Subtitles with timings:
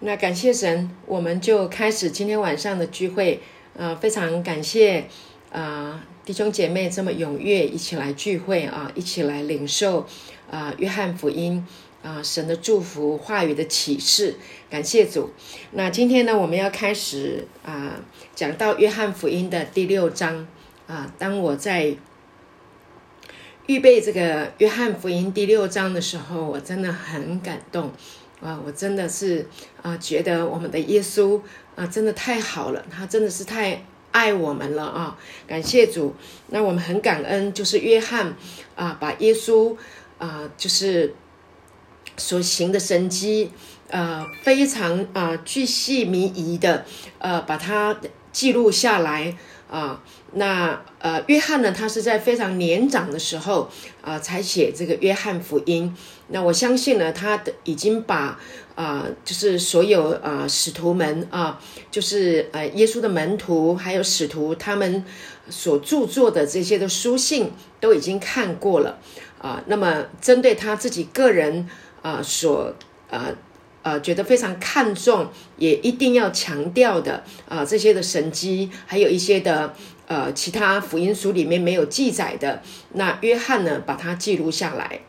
[0.00, 3.40] 那感谢神，我们就开始今天晚上的聚会。
[3.74, 5.06] 呃，非常感谢
[5.52, 10.06] 啊弟兄姐妹这么踊跃一起来聚会啊，一起来领受
[10.50, 11.66] 啊约翰福音
[12.02, 14.36] 啊神的祝福话语的启示。
[14.68, 15.30] 感谢主。
[15.72, 18.00] 那今天呢，我们要开始啊
[18.34, 20.46] 讲到约翰福音的第六章
[20.86, 21.12] 啊。
[21.18, 21.96] 当我在
[23.66, 27.92] 预备这个约翰福音第六章的时候，我真的很感动
[28.40, 28.60] 啊！
[28.64, 29.46] 我真的是
[29.82, 31.40] 啊，觉得我们的耶稣
[31.74, 35.18] 啊，真的太好了，他真的是太爱我们了啊！
[35.46, 36.14] 感谢主，
[36.48, 38.34] 那我们很感恩，就是约翰
[38.74, 39.76] 啊，把耶稣
[40.18, 41.14] 啊，就是
[42.16, 43.50] 所行的神迹，
[43.88, 46.84] 呃，非常啊，巨细靡遗的
[47.18, 47.98] 呃，把它
[48.32, 49.36] 记录下来。
[49.68, 50.00] 啊，
[50.34, 51.72] 那呃，约翰呢？
[51.72, 53.68] 他是在非常年长的时候
[54.00, 55.92] 啊，才写这个约翰福音。
[56.28, 58.38] 那我相信呢，他的已经把
[58.74, 65.04] 啊，就是所有啊使徒们啊，就是呃耶稣的门徒还有使徒他们
[65.48, 68.98] 所著作的这些的书信都已经看过了
[69.40, 69.62] 啊。
[69.66, 71.68] 那么针对他自己个人
[72.02, 72.74] 啊，所
[73.10, 73.34] 呃。
[73.82, 79.72] 呃，觉得非常看重，也一定要强调的啊，这些的神迹，还有一些的
[80.08, 82.60] 呃，其他福音书里面没有记载的，
[82.94, 85.02] 那约翰呢，把它记录下来。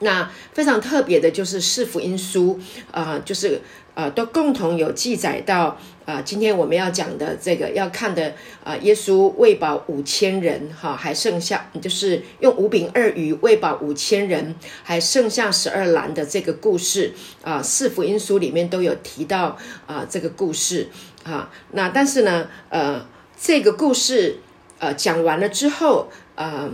[0.00, 3.60] 那非常特别的就是四福音书啊，就是
[3.94, 20.88] 呃，都共同有记载到啊，今天我们要讲的这个要看的啊，耶稣喂饱五千人哈，还剩下就是用五饼二鱼喂饱五千人，还剩下十二篮的这个故事啊，四福音书里面都有提到啊这个故事
[21.24, 23.06] 啊，那但是呢，呃，
[23.40, 24.40] 这个故事
[24.78, 26.70] 呃讲完了之后，呃，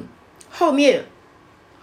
[0.50, 1.04] 后面。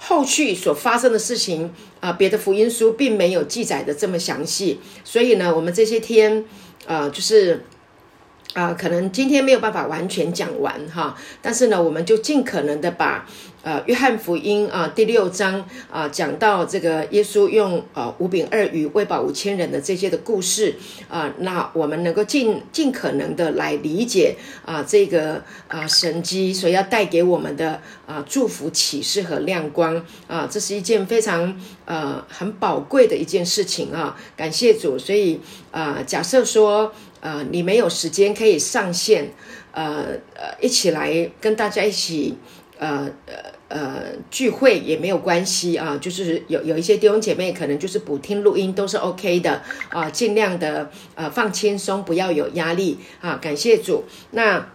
[0.02, 6.46] 后续所发生的事情啊，别的福音书并没有记载的这么详细，所以呢，我们这些天，
[6.88, 7.66] 呃，就是
[8.54, 13.28] 啊，可能今天没有办法完全讲完哈，但是呢，我们就尽可能的把。
[13.62, 20.74] 呃，约翰福音啊，第六章啊，讲到这个耶稣用呃五饼二鱼喂饱五千人的这些的故事
[21.10, 34.98] 啊，那我们能够尽尽可能的来理解啊，这个啊神机所要带给我们的啊祝福启示和亮光啊，这是一件非常呃很宝贵的一件事情啊，感谢主。
[34.98, 39.32] 所以啊，假设说呃你没有时间可以上线，
[39.72, 42.38] 呃呃一起来跟大家一起。
[42.80, 43.34] 呃呃
[43.68, 54.06] 呃，聚会也没有关系啊，就是有有一些弟兄姐妹可能就是补听录音都是 OK 的啊，尽量的呃放轻松，不要有压力啊，感谢主。
[54.32, 54.70] 那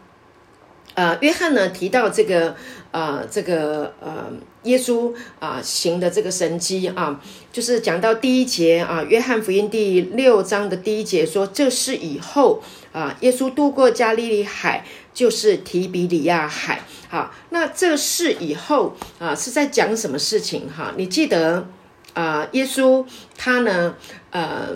[0.95, 2.55] 呃，约翰呢提到这个
[2.93, 4.31] 呃这个呃
[4.65, 7.21] 耶稣啊行的这个神迹啊，
[7.53, 14.85] 就是讲到第一节啊，约翰福音第六章的第一节说，这是以后啊，耶稣渡过加利利海。
[15.15, 20.93] 就是提比里亚海，好，那这是以后啊是在讲什么事情哈？
[20.97, 21.69] 你记得
[22.15, 23.95] 啊，耶稣他呢，
[24.31, 24.71] 呃，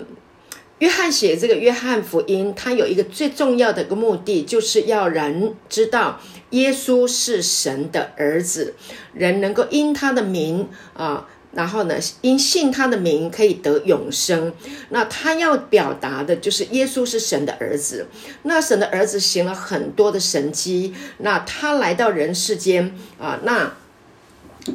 [0.77, 6.21] 约翰写这个约翰福音，他有一个最重要的一个目的，就是要人知道
[6.51, 8.75] 耶稣是神的儿子，
[9.13, 11.27] 人能够因他的名啊。
[11.51, 14.53] 然后呢，因信他的名可以得永生。
[14.89, 18.05] 那他要表达的就是耶稣是神的儿子。
[18.43, 20.93] 那神的儿子行了很多的神迹。
[21.17, 23.73] 那他来到人世间啊，那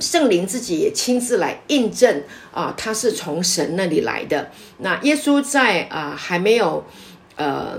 [0.01, 4.51] 圣灵自己也亲自来印证啊，他是从神那里来的。
[4.79, 6.85] 那耶稣在啊还没有
[7.37, 7.79] 呃。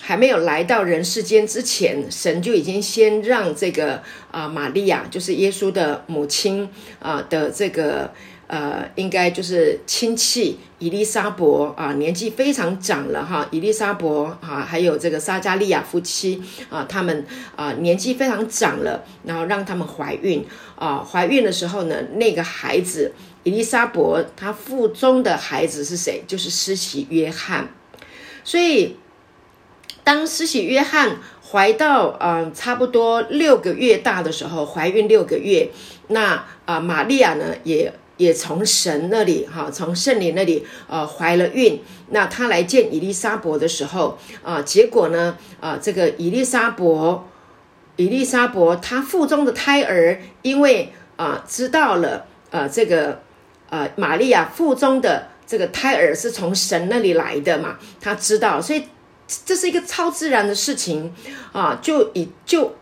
[0.00, 6.68] 还没有来到人世间之前，神就已经先让这个啊，玛利亚就是耶稣的母亲
[7.00, 8.10] 啊的这个
[8.46, 13.46] 呃，应该就是亲戚伊丽莎伯啊，年纪非常长了哈。
[13.50, 17.26] 伊丽莎伯啊，还有这个撒加利亚夫妻啊，他们
[17.56, 20.44] 啊年纪非常长了，然后让他们怀孕
[20.76, 21.04] 啊。
[21.04, 26.22] 怀孕的时候呢，那个孩子伊丽莎伯她腹中的孩子是谁？
[26.26, 27.68] 就是施洗约翰，
[28.44, 28.96] 所以。
[30.08, 31.18] 当施洗约翰
[31.50, 35.68] 怀到嗯差不多六个月大的时候，怀孕六个月，
[36.06, 41.82] 那啊玛利亚呢也也从神那里哈，从圣灵那里呃怀了孕。
[42.08, 47.28] 那她来见伊丽莎伯的时候啊，结果呢啊这个伊丽莎伯
[47.96, 53.20] 伊丽莎伯她腹中的胎儿，因为啊知道了呃这个
[53.68, 58.84] 呃玛利亚腹中的这个胎儿是从神那里来的嘛，她知道，所以。
[59.44, 61.14] 这是一个超自然的事情
[61.52, 62.74] 啊，就以就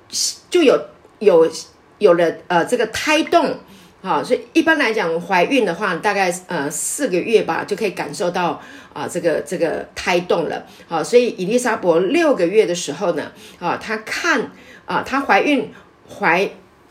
[0.49, 0.81] 就有
[1.19, 1.51] 有
[1.99, 3.59] 有了呃这个胎动
[4.01, 8.63] 好，所以一般来讲，怀孕的话，大概呃四个月吧，就可以感受到
[8.93, 10.65] 啊这个这个胎动了。
[10.87, 14.53] 好，所以伊丽莎伯六个月的时候呢，啊，她看
[14.85, 15.73] 啊，她怀孕
[16.09, 16.49] 怀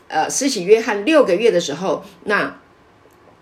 [0.08, 2.58] 呃施洗约翰六个月的时候，那。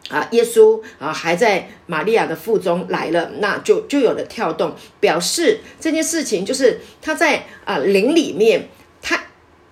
[0.08, 8.68] 啊，耶稣啊还在玛利亚的腹中来了，那就就有了跳动，表示这件事情就是他在啊灵里面，
[9.00, 9.24] 他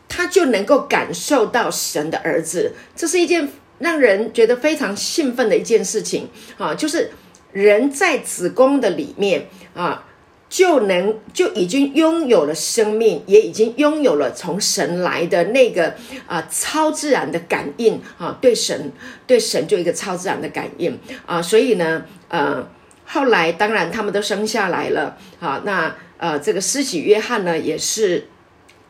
[0.08, 3.48] 他就能够感受到神的儿子，这是一件
[3.78, 7.10] 让人觉得非常兴奋的一件事情啊，就是
[7.52, 10.06] 人在子宫的里面啊。
[10.52, 15.94] 就能就已经拥有了生命，也已经拥有了从神来的那个
[16.26, 18.92] 啊超自然的感应啊，对神
[19.26, 22.68] 对神就一个超自然的感应啊，所以呢，呃，
[23.06, 28.28] 后来当然他们都生下来了啊，那呃这个施洗约翰呢也是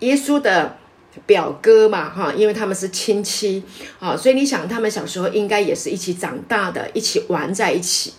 [0.01, 0.77] 耶稣的
[1.27, 3.63] 表哥嘛哈，因为他们是亲戚
[4.01, 8.15] 啊，所以你想他们小时候应该也是一起长大的，一起玩在一起。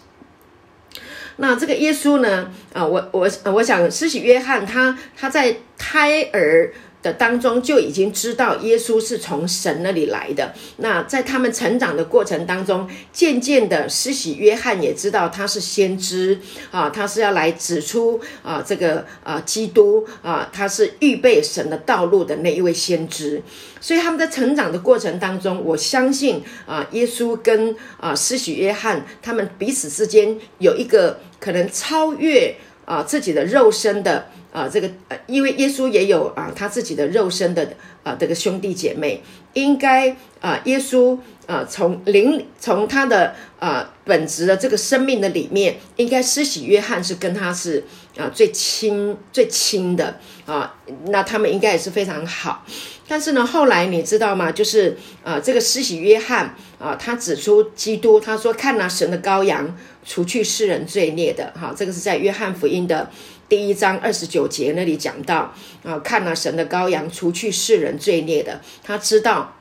[1.37, 2.51] 那这个耶稣呢？
[2.73, 6.71] 啊，我我我想，施洗约翰他他在胎儿。
[7.03, 10.53] 的当中就已经知道耶稣是从神那里来的。
[10.77, 16.39] 那在他们成长的过程当中，渐渐的，施洗约翰也知道他是先知
[16.71, 23.43] 啊，他是要来指出啊这个啊基督啊，他是预备神的道路的那一位先知。
[23.81, 32.55] 所以他们在成长的过程当中，我相信啊，耶稣跟啊施洗约翰他们彼此之间有一个可能超越
[32.85, 34.27] 啊自己的肉身的。
[34.53, 37.67] 啊，这个呃，因为耶稣也有啊，他自己的肉身的
[38.03, 47.83] 啊，这个兄弟姐妹，应该啊，耶稣啊，从灵从他的啊本质的这个生命的里面，应该施洗约翰是跟他是
[48.15, 50.75] 啊最亲最亲的啊，
[51.07, 52.63] 那他们应该也是非常好。
[53.07, 54.51] 但是呢，后来你知道吗？
[54.51, 63.09] 就是啊，这个施洗约翰啊，他指出基督，他说看那神的羔羊，除去世人罪孽的，哈，这个是在约翰福音的。
[63.49, 65.53] 第一章二十九节那里讲到
[65.83, 69.55] 啊，看了神的羔羊，除去世人罪孽的，他知道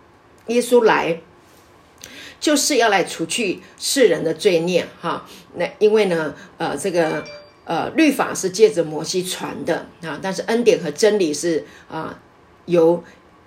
[0.47, 1.21] 耶稣来
[2.41, 5.27] 就是要来除去世人的罪孽哈。
[5.56, 7.23] 那因为呢，呃，这个
[7.65, 12.19] 呃律法是借着摩西传的啊，但是恩典和真理是啊
[12.65, 13.05] 由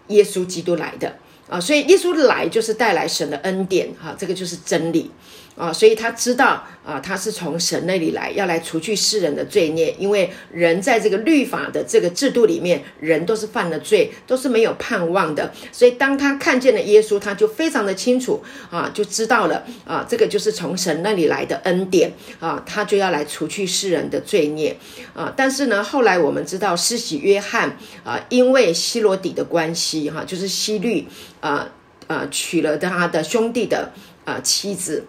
[0.09, 1.15] 耶稣基督来的
[1.50, 5.09] 啊，所以耶稣来就是带来神的恩典哈，这个就是真理。
[5.56, 9.96] 啊，所以他知道啊，他是从神那里来，要来除去世人的罪孽。
[9.98, 15.54] 因为人在这个律法的这个制度里面，人都是犯了罪，都是没有盼望的。
[15.72, 22.12] 所以当他看见了耶稣，他就非常的清楚啊，就知道了啊，这个就是从神那里来的恩典
[22.42, 24.75] 啊，他就要来除去世人的罪孽
[25.13, 25.34] 啊。
[25.38, 31.07] 但是呢，后来我们知道施洗约翰啊，因为希罗底的关系哈，就是希律
[31.40, 31.69] 啊
[32.07, 33.94] 啊娶了他的兄弟的
[34.25, 35.06] 啊妻子。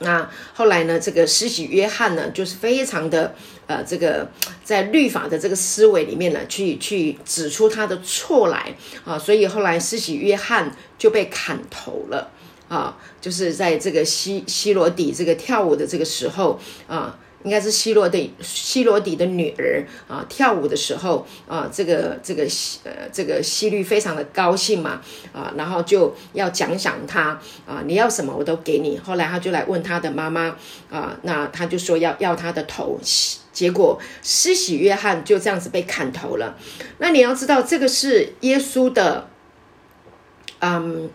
[0.00, 0.98] 那后来呢？
[0.98, 3.34] 这个施洗约翰呢，就是非常的
[3.66, 4.28] 呃，这个
[4.64, 8.74] 在律法的这个思维里面呢，去去指出他的错来
[9.04, 12.30] 啊，所以后来施洗约翰就被砍头了
[12.68, 17.18] 啊，就是在这个西西罗底这个跳舞的这个时候啊。
[17.42, 25.00] 应该是希罗的希罗底的女儿啊，跳舞的时候啊，这个这个西呃这个希律非常的高兴嘛
[25.32, 28.98] 啊，然后就要奖赏他啊，你要什么我都给你。
[28.98, 30.54] 后来他就来问他的妈妈
[30.90, 33.00] 啊，那他就说要要他的头，
[33.52, 36.58] 结果施洗约翰就这样子被砍头了。
[36.98, 39.28] 那你要知道，这个是耶稣的，
[40.58, 41.08] 嗯，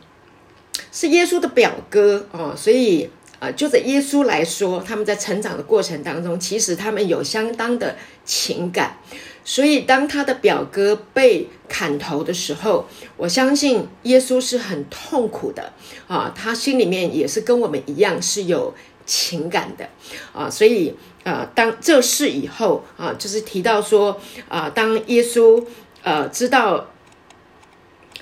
[0.92, 3.12] 是耶稣的表哥哦，所以。
[3.52, 8.98] 就着耶稣来说，他们在成长的过程当中，其实他们有相当的情感。
[9.44, 15.72] 所以，当他的表哥被砍头的时候，我相信耶稣是很痛苦的
[16.08, 18.74] 啊，他心里面也是跟我们一样是有
[19.06, 19.88] 情感的
[20.34, 20.50] 啊。
[20.50, 25.64] 所以，呃，当这事以后啊，就是提到说啊，当耶稣
[26.02, 26.88] 呃知道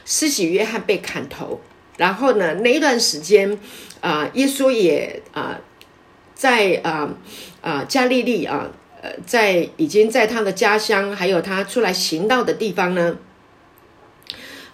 [0.04, 1.62] 施洗约翰被砍头，
[1.98, 3.60] 然后呢，那一段时间。
[4.02, 5.58] 啊，耶稣也啊，
[6.36, 7.10] 在啊
[7.62, 8.68] 啊加利利啊，
[9.02, 13.16] 呃，在已经在他的家乡，还有他出来行道的地方呢，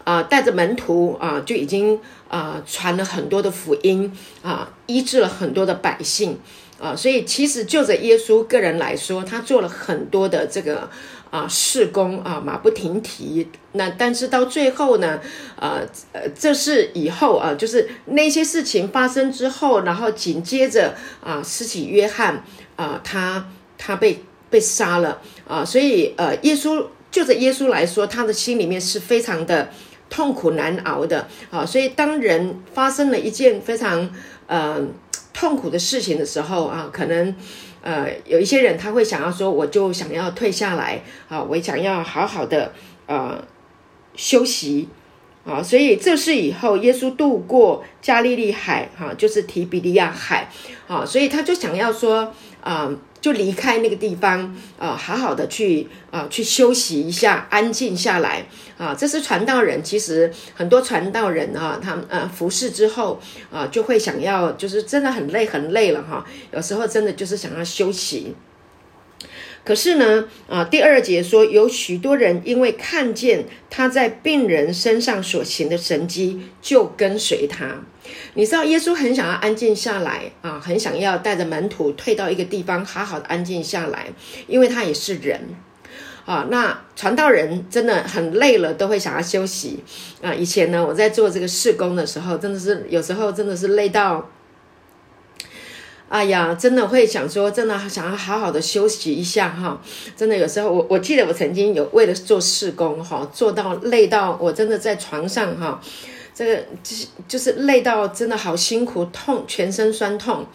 [0.04, 4.12] 啊，带着门徒啊，就已经啊传了很多的福音
[4.42, 6.40] 啊，医治了很多的百姓
[6.80, 10.90] 啊，所以其实就着耶稣个人来说，他做了很多的这个。
[11.30, 13.48] 啊，事工啊，马不停蹄。
[13.74, 15.20] 那但是到最后呢，
[15.56, 15.82] 呃
[16.12, 22.44] 呃，这是以后啊，就是那些事情发生之后，然后紧接着啊，施洗约翰
[22.76, 29.70] 啊，他他被被杀了啊，所以呃，耶稣就着耶稣来说，他的心里面是非常的
[30.10, 31.64] 痛苦难熬的啊。
[31.64, 34.10] 所以当人发生了一件非常
[34.48, 34.82] 呃
[35.32, 37.36] 痛苦的事情的时候啊，可能
[37.82, 42.74] 呃有一些人他会想要说，我就想要退下来啊，我想要好好的
[43.08, 43.44] 呃
[44.16, 44.90] 休息。
[45.46, 50.48] 啊，所以这是以后耶稣渡过加利利海，哈，就是提比利亚海，
[50.88, 52.32] 啊，所以他就想要说，
[52.62, 58.46] 啊，就离开那个地方，啊，好好的去，啊，去休息一下，安静下来，
[58.78, 63.20] 啊，这是传道人，其实很多传道人啊，他呃服侍之后，
[63.52, 68.36] 啊，就会想要，就是真的很累很累了哈，有时候真的就是想要休息。
[69.66, 77.84] 可是呢，啊，第二节说有许多人因为看见他在病人身上所行的神迹，就跟随他。
[78.34, 84.08] 你知道，耶稣很想要安静下来啊，很想要带着门徒退到一个地方，好好的安静下来，
[84.48, 85.42] 因为他也是人
[86.26, 86.48] 啊。
[86.50, 89.84] 那传道人真的很累了，都会想要休息
[90.22, 90.34] 啊。
[90.34, 94.30] 以前呢，我在做这个事工的时候，真的是有时候真的是累到。
[96.10, 99.80] 哎呀，真的会想说，真的想要好好的休息一下哈。
[100.18, 105.80] 真的有时候，我我记得我曾经有为了做事工哈，做到累到我真的在床上哈，
[106.40, 110.46] 这个就是就是累到真的好辛苦，痛全身酸痛。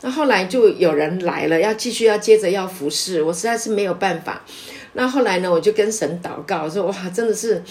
[0.00, 4.42] 那后来就有人来了，要继续要接着要服侍，我实在是没有办法。
[4.94, 7.62] 那后来呢，我就跟神祷告说，哇，真的是。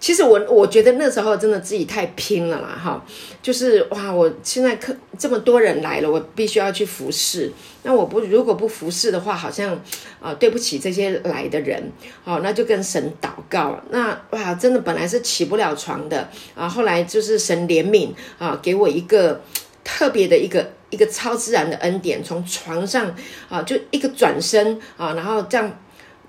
[0.00, 3.04] 其实我我觉得那时候真的自己太拼了啦，哈，
[3.42, 7.52] 就是哇，我现在客这么多人来了，我必须要去服侍。
[7.82, 9.80] 那我不如果不服侍的话，好像
[10.20, 11.90] 啊对不起这些来的人，
[12.22, 13.80] 好，那就跟神祷告。
[13.90, 19.42] 那哇，真的本来是起不了床的啊，后来就是神怜悯啊，给我一个
[19.82, 23.12] 特别的一个一个超自然的恩典，从床上
[23.48, 25.76] 啊就一个转身啊，然后这样。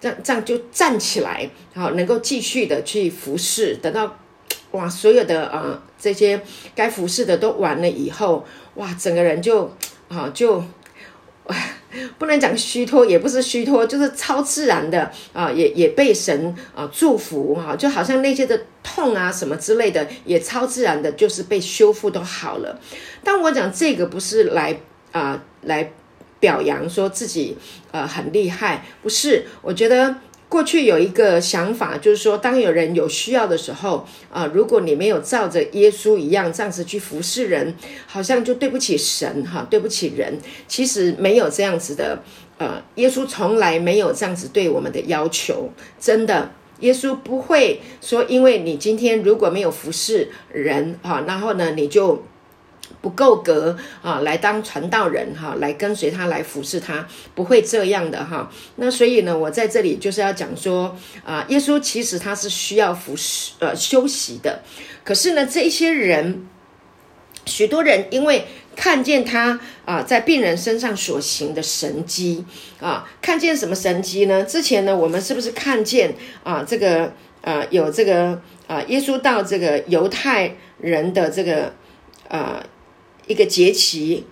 [0.01, 4.17] 这样这样就站起来，好，能够继续的去服侍，等到
[4.71, 6.41] 哇，所有的啊这些
[6.73, 9.69] 该服侍的都完了以后，哇，整个人就
[10.07, 10.63] 啊就
[12.17, 22.79] 不能讲虚脱，也不是虚脱，就是超自然的啊，也也被神啊祝福哈，就好像那些的痛啊什么之类的，也超自然的，就是被修复都好了。
[23.23, 24.79] 但我讲这个不是来
[25.11, 25.91] 啊来。
[26.39, 27.57] 表扬说自己
[27.91, 29.45] 呃很厉害，不是？
[29.61, 30.15] 我觉得
[30.47, 37.75] 过去有一个想法，就是说，当有人有需要的时候啊，如果你没有照着耶稣一样这样子去服侍人，
[38.07, 40.39] 好像就对不起神哈，对不起人。
[40.67, 42.23] 其实没有这样子的，
[42.57, 45.69] 呃，耶稣从来没有这样子对我们的要求，
[45.99, 52.23] 真的，耶稣不会说，因为你今天如果没有服侍人哈，然后呢，你就。
[53.01, 58.51] 不够格啊，来当传道人哈，来跟随他，来服侍他，不会这样的哈。
[58.75, 64.61] 那所以呢，我在这里就是要讲说啊，耶稣其实他是需要服侍呃休息的。
[65.05, 66.45] 可是呢，这些人，
[67.45, 72.43] 许多人因为看见他啊，在病人身上所行的神迹
[72.81, 74.43] 啊，看见什么神迹呢？
[74.43, 76.13] 之前呢，我们是不是看见
[76.43, 81.73] 啊，这个呃有这个啊，耶稣到这个犹太人的这个
[82.27, 82.61] 呃。
[83.29, 84.25] 一个节期，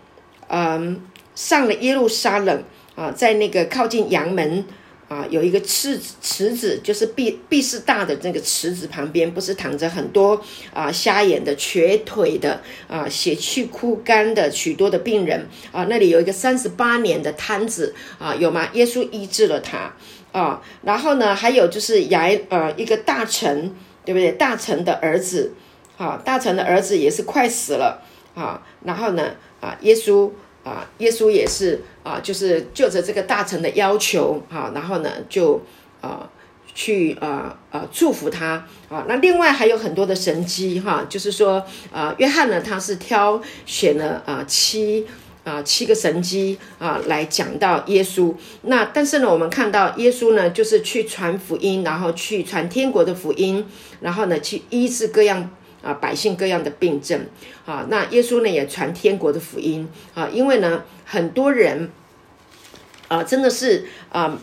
[0.47, 0.99] 嗯，
[1.35, 2.63] 上了耶路撒冷
[2.95, 4.65] 啊，在那个靠近阳门
[5.07, 10.41] 啊，有一个池池子，就是毕毕士大的那个池子旁边，不是躺着很多
[10.73, 18.67] 啊瞎眼的、瘸腿的啊、血气枯干的许多的病人啊，那里有一个三十八年的瘫子啊，有吗？
[18.73, 19.93] 耶稣医治了他
[20.31, 24.31] 啊，然后呢，还有就是雅呃一个大臣，对不对？
[24.31, 25.53] 大臣的儿子，
[25.97, 28.03] 啊，大臣的儿子也是快死了。
[28.37, 30.29] 啊，然后呢，啊，耶稣
[30.63, 35.59] 啊，耶稣也是啊，就是就着这个大臣的要求，哈，然后呢，就
[36.01, 36.29] 啊，
[36.75, 39.05] 去啊啊祝福他啊。
[39.07, 45.07] 那另外还有很多的神迹，哈，就是说啊，约翰呢，他是挑选了啊七
[45.43, 48.35] 啊七个神迹啊来讲到耶稣。
[48.61, 53.65] 那但是呢，我们看到耶稣呢，就是去传福音，然后去传天国的福音，
[54.01, 55.49] 然后呢，去医治各样。
[55.81, 57.25] 啊，百姓各样的病症，
[57.65, 61.89] 啊，那耶稣呢也传天国的福音，啊，因为呢很多人，
[63.07, 64.37] 啊，真的是啊。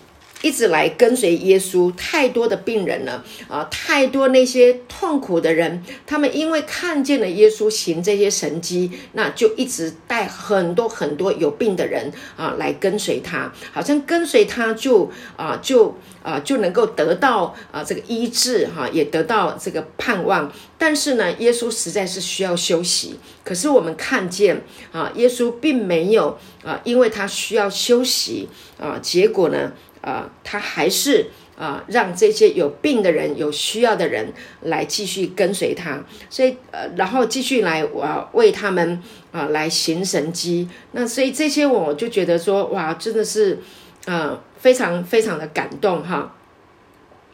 [0.45, 3.67] 一直来跟随耶稣，太多的病人了啊！
[3.71, 20.53] 太多那些痛苦的人，他们因为看见了耶稣行这些神迹，那就一直带很多很多有病的人啊来跟随他，好像跟随他就啊就啊就能够得到啊这个医治哈，也得到这个盼望。
[20.77, 23.19] 但是呢，耶稣实在是需要休息。
[23.43, 28.47] 可是我们看见啊，耶稣并没有啊，因为他需要休息
[28.79, 29.73] 啊，结果呢，
[30.04, 34.30] 啊，他还是啊，让这些有病的人、有需要的人
[34.61, 40.68] 来继续跟随他，所以呃，然后继续来啊，为他们啊来行神迹。
[40.92, 43.58] 那所以这些我就觉得说，哇，真的是
[44.04, 46.34] 啊，非常非常的感动哈。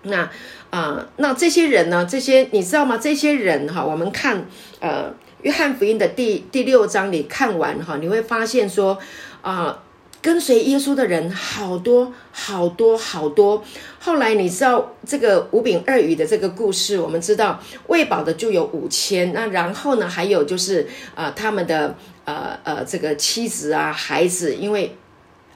[0.02, 0.30] 那
[0.70, 2.06] 啊，那这些人呢？
[2.08, 2.96] 这些你知道吗？
[2.96, 4.46] 这些人哈，我们看
[4.78, 5.12] 呃，
[5.42, 8.96] 约翰福音的第第六章，你看完哈，你会发现说
[9.42, 9.82] 啊，
[10.22, 13.64] 跟随耶稣的人好多好多好多。
[13.98, 19.32] 后来你知道这个五饼二鱼的这个故事，我们知道喂饱的就有五千。
[19.32, 24.96] 那然后呢，还有就是啊，他们的呃呃这个妻子啊孩子，因为。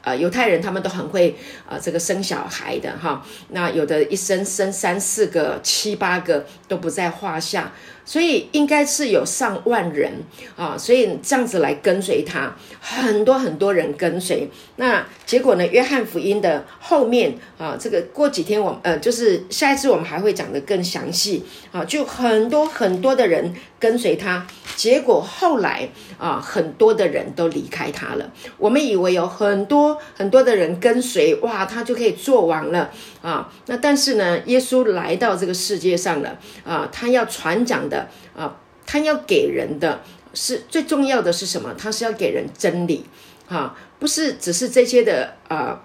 [0.07, 1.35] 呃，犹太人他们都很会
[1.67, 7.73] 呃这个生小孩的哈，那有的一生生三四个、七八个都不在话下。
[8.05, 10.13] 所以应该是有上万人
[10.57, 14.49] 啊，所以这样子来跟随他，很多很多人跟随。
[14.77, 15.67] 那结果呢？
[15.69, 21.43] 约翰福音的后面啊，这个过几天我呃，就是下一次我们还会讲的更详细
[21.73, 24.47] 啊，就很多很多的人跟随他。
[24.77, 28.31] 结果后来啊，很多的人都离开他了。
[28.59, 32.91] 我们以为有很多很多的人跟随，哇，他就可以做王了
[33.23, 33.51] 啊。
[33.67, 37.94] 那但是呢，耶稣来到这个世界上了啊，他要传讲的。
[37.95, 40.03] 的啊，他要给人的
[40.35, 41.73] 是最重要的是什么？
[41.79, 43.05] 他是要给人真理
[43.49, 45.81] 啊，不是只是这些的啊，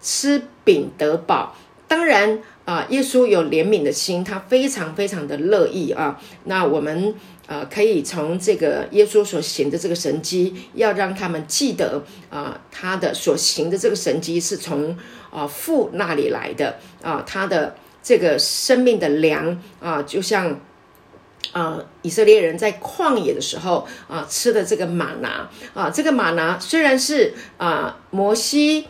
[0.00, 1.54] 吃饼得饱。
[1.86, 6.18] 当然啊，耶稣有怜悯的心，他非常非常的乐意啊。
[6.44, 7.14] 那我们
[7.46, 14.96] 啊，可以从这个耶稣所行的这个神迹，要让他们记得啊，他的所行的这个神迹是从
[15.30, 20.58] 啊父那里来的啊，他的这个生命的粮啊，就像。
[21.52, 28.86] 啊，以色列人在旷野的时候啊，吃的这个玛拿啊，这个玛拿虽然是啊摩西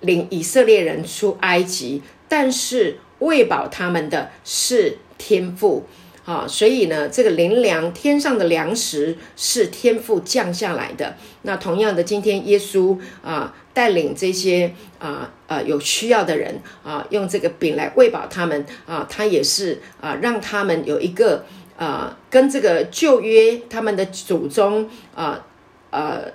[0.00, 5.84] 领以色列人出埃及，但是喂饱他们的是天父
[6.24, 11.16] 啊，所以呢，这个灵粮天上的粮食是天父降下来的。
[11.42, 21.44] 那同样的，今天耶稣啊带领这些啊啊有需要的人啊，用这个饼来喂饱他们啊，他也是啊让他们有一个。
[21.76, 25.44] 啊，跟这个旧约他们的祖宗啊，
[25.90, 26.32] 呃，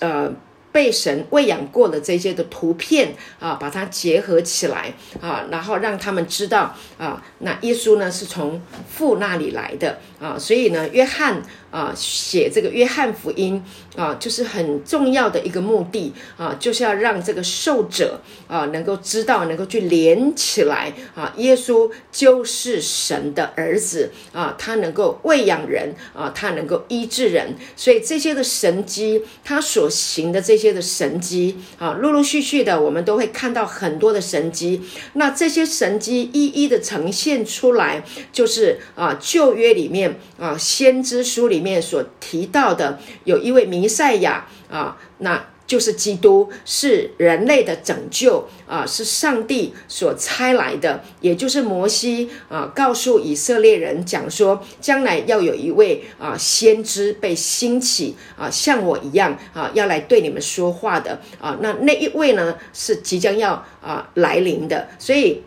[0.00, 0.32] 呃。
[0.70, 13.62] 被神喂养过的这些的图片啊，把它结合起来啊，然后让他们知道啊，那耶稣呢是从父那里来的啊，所以呢，约翰啊写这个约翰福音
[13.96, 30.68] 啊，就是很重要的一个目的啊，就是要让这个受者啊能够知道，能够去连起来啊，耶稣就是神的儿子啊，他能够喂养人啊，他能够医治人，所以这些的神机，他所行的这些。
[30.68, 34.82] 的神迹啊，陆陆续续的，我们都会看到很多的神迹。
[35.14, 45.42] 那这些神迹一一的呈现出来，就是啊，旧约里面啊，先知书里面所提到的，有一位弥赛亚啊，那。
[45.68, 61.58] 就是基督是人类的拯救啊，是上帝所差来的，也就是摩西啊，告诉以色列人讲说，将来要有一位啊先知被兴起啊，像我一样啊，要来对你们说话的啊。
[61.60, 65.42] 那那一位呢，是即将要啊来临的，所以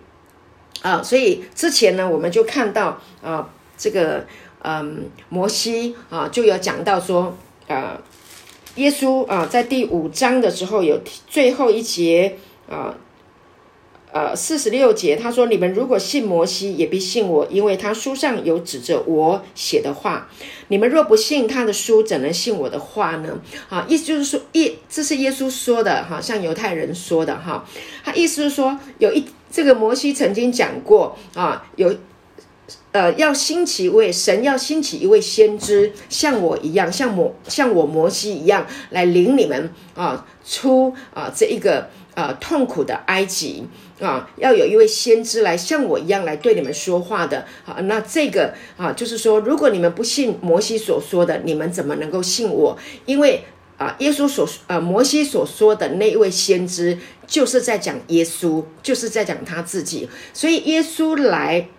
[0.84, 4.28] 啊，所以之前呢，我们就看到啊，这个
[4.62, 7.36] 嗯，摩西啊，就有讲到说
[7.68, 8.00] 啊。
[8.76, 12.38] 耶稣啊，在第五章的时候有最后一节
[12.70, 12.96] 啊，
[14.14, 20.30] 呃，四十六节，他说：“你们如果信摩西，也必信我，因为他书上有指着我写的话。
[20.70, 27.66] 你们若不信他的书，怎能信我的话呢？”啊，意思就是说，耶，这是耶稣说的哈，像犹太人说的哈。
[28.04, 31.94] 他意思是说，有一这个摩西曾经讲过啊，有。
[32.92, 43.66] 呃，要兴起一位神，要兴起一位先知，像我一样，像摩像我摩西一样，来领你们啊出啊这一个呃痛苦的埃及
[44.02, 47.76] 啊，要有一位先知来像我一样来对你们说话的啊。
[47.84, 52.78] 那这个啊，就是说，如果你们不信摩西所说的，你们怎么能够信我？
[53.06, 53.46] 因为
[53.78, 61.70] 啊，耶稣所呃摩西所说的那一位先知，就是在讲耶稣，就是在讲他自己，所以耶稣来。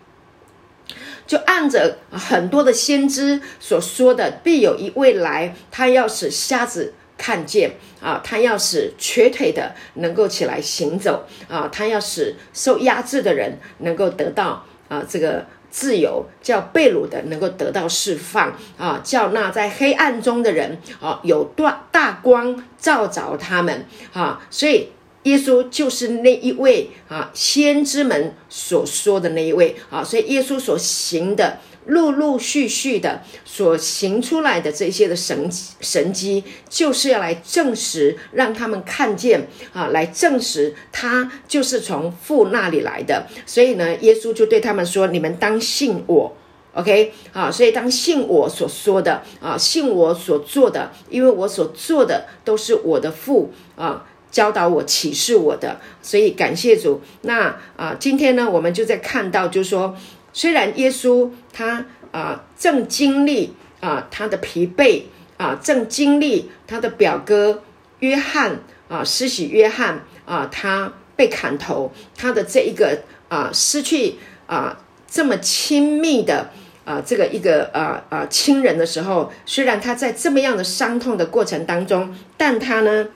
[1.33, 24.91] 就按着很多的先知所说的，必有一位来，他要使瞎子看见啊，他要使瘸腿的能够起来行走啊，他要使受压制的人能够得到啊这个自由，叫被掳的能够得到释放啊，叫那在黑暗中的人啊有大大光照着他们啊，所以
[25.25, 31.59] 耶稣就是那一位啊，先知们所说的那一位啊，所以耶稣所行的。
[31.87, 43.27] 陆陆续续的所行出来的这些的神神迹，就是要来证实，让他们看见啊，来证实他就是从父那里来的。
[43.45, 46.33] 所以呢，耶稣就对他们说：“你们当信我
[46.75, 47.51] ，OK 啊？
[47.51, 55.81] 所以当信我所说的啊，信我所做的，因为我所做的都是我的父啊教导我启示我的。
[56.03, 57.01] 所以感谢主。
[57.21, 59.97] 那啊，今天呢，我们就在看到，就是说。
[60.35, 65.03] 虽然耶稣他啊正经历啊他的疲惫
[65.37, 67.63] 啊正经历他的表哥
[67.99, 74.15] 约翰啊施洗约翰啊他被砍头他的这一个啊失去
[74.47, 76.49] 啊这么亲密的
[76.87, 83.09] 啊这个一个啊啊亲人的时候，虽然他在这么样的伤痛的过程当中，但他呢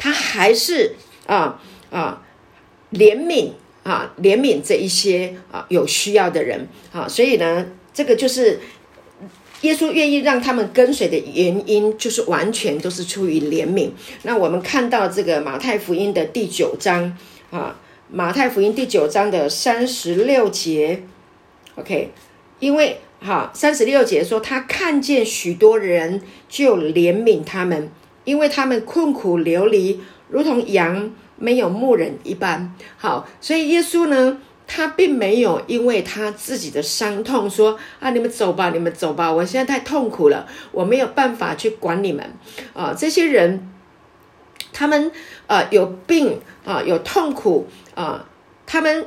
[0.00, 2.22] 他还是啊啊
[2.92, 3.52] 怜悯。
[3.82, 8.60] 啊，怜悯这一些啊有需要的人啊，所以呢，这个就是
[9.62, 13.90] 耶稣愿意让他们跟随的原因，就是完全都是出于怜悯。
[14.24, 17.16] 那我们看到这个马太福音的第九章
[17.50, 21.02] 啊，马太福音第九章的三十六节
[21.76, 22.10] ，OK，
[22.58, 27.90] 因为哈三十六节说他看见许多人就怜悯他们，
[28.24, 31.10] 因为他们困苦流离，如同羊。
[31.42, 42.22] 没有牧人一般好，所以耶稣呢，他并没有因为他自己的伤痛说啊，你们走吧，你们走吧，我现在太痛苦了，我没有办法去管你们
[42.74, 42.94] 啊。
[42.94, 43.72] 这些人，
[44.70, 45.10] 他们
[45.46, 48.26] 呃有病啊，有痛苦啊，
[48.66, 49.06] 他们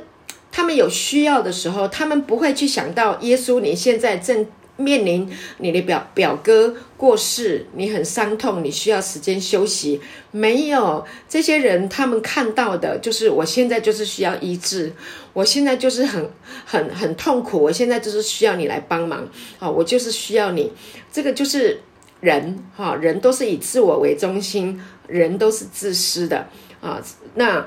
[0.50, 4.44] 他们有需要的时候，他们不会去想到耶稣，你现在正。
[4.76, 10.00] 面临你的表表哥过世，你很伤痛，你需要时间休息。
[10.32, 14.92] 没有这些人，他们看到的就是我现在就是需要医治，
[15.32, 16.28] 我现在就是很
[16.64, 19.28] 很很痛苦，我现在就是需要你来帮忙
[19.60, 19.70] 啊！
[19.70, 20.72] 我就是需要你，
[21.12, 21.80] 这个就是
[22.20, 26.48] 人哈，人都是以自我为中心，人都是自私的
[26.80, 27.00] 啊。
[27.34, 27.64] 那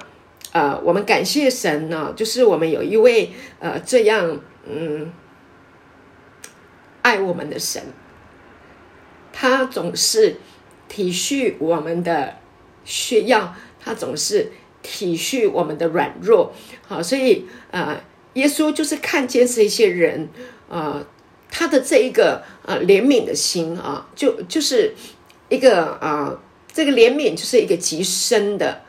[0.51, 5.09] 呃，我们感谢神呢，就是我们有一位呃这样嗯。
[7.07, 7.81] 爱我们的神，
[9.31, 10.35] 他总是
[10.89, 12.35] 体恤我们的
[12.83, 16.51] 需要，他总是体恤我们的软弱。
[16.85, 18.01] 好，所以啊，
[18.33, 20.27] 耶稣就是看见这些人
[20.67, 21.01] 啊，
[21.49, 24.93] 他的这一个呃怜悯的心啊，就就是
[25.47, 26.37] 一个啊，
[26.73, 28.81] 这个怜悯就是一个极深的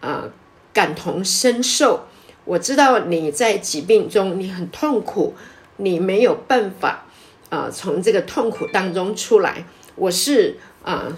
[0.00, 0.28] 啊
[0.74, 2.06] 感同身受。
[2.44, 5.34] 我知道你在疾病中，你很痛苦，
[5.78, 7.06] 你没有办法。
[7.52, 11.14] 啊，从这个痛苦当中出来，我是啊，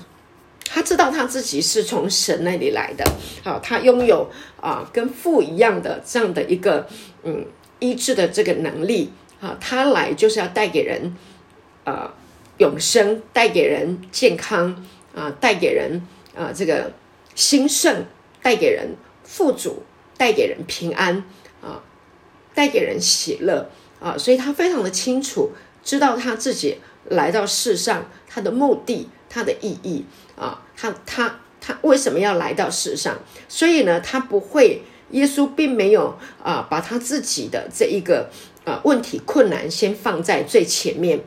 [0.65, 3.05] 他知道他自己是从神那里来的，
[3.45, 4.29] 好，他拥有
[4.61, 6.89] 啊跟父一样的这样的一个
[7.23, 7.47] 嗯
[7.79, 9.13] 医治的这个能力。
[9.41, 11.15] 啊，他来就是要带给人
[11.85, 12.13] 啊
[12.59, 16.03] 永生，带给人健康啊，带给人
[16.35, 16.91] 啊这个
[17.37, 18.07] 兴盛，
[18.43, 19.85] 带给人富足，
[20.17, 21.23] 带给人平安
[21.63, 21.81] 啊，
[22.55, 23.71] 带给人喜乐。
[24.01, 25.53] 啊，所以他非常的清楚。
[25.85, 26.79] 知道他自己
[27.11, 33.19] 来到世上，他的目的，他的意义啊，他他他为什么要来到世上？
[33.49, 38.31] 所以呢，他不会，耶稣并没有啊，把他自己的这一个
[38.65, 41.21] 啊问题困难先放在最前面。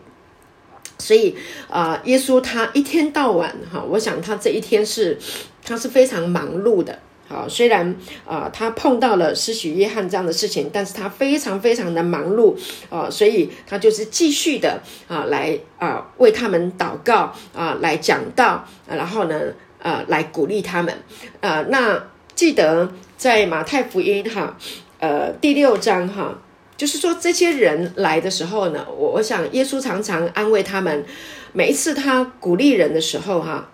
[0.99, 1.35] 所以
[1.69, 5.19] 啊，耶稣他一天到晚哈，我想他这一天是
[5.63, 6.99] 他是非常忙碌的。
[7.29, 7.93] 好，虽然
[8.25, 12.55] 啊，他碰到了施洗约翰这样的事情，但是他非常非常的忙碌
[12.89, 19.41] 啊，所以他就是继续的啊，来啊为他们祷告啊，来讲道，然后呢，
[19.79, 20.97] 呃，来鼓励他们
[21.41, 21.65] 啊。
[21.67, 22.01] 那
[22.33, 24.55] 记得在马太福音哈，
[24.99, 26.39] 呃，第六章哈，
[26.77, 31.03] 就是说这些人来的时候呢，我我想耶稣常常安慰他们，
[31.51, 33.69] 每一次他鼓励人的时候哈。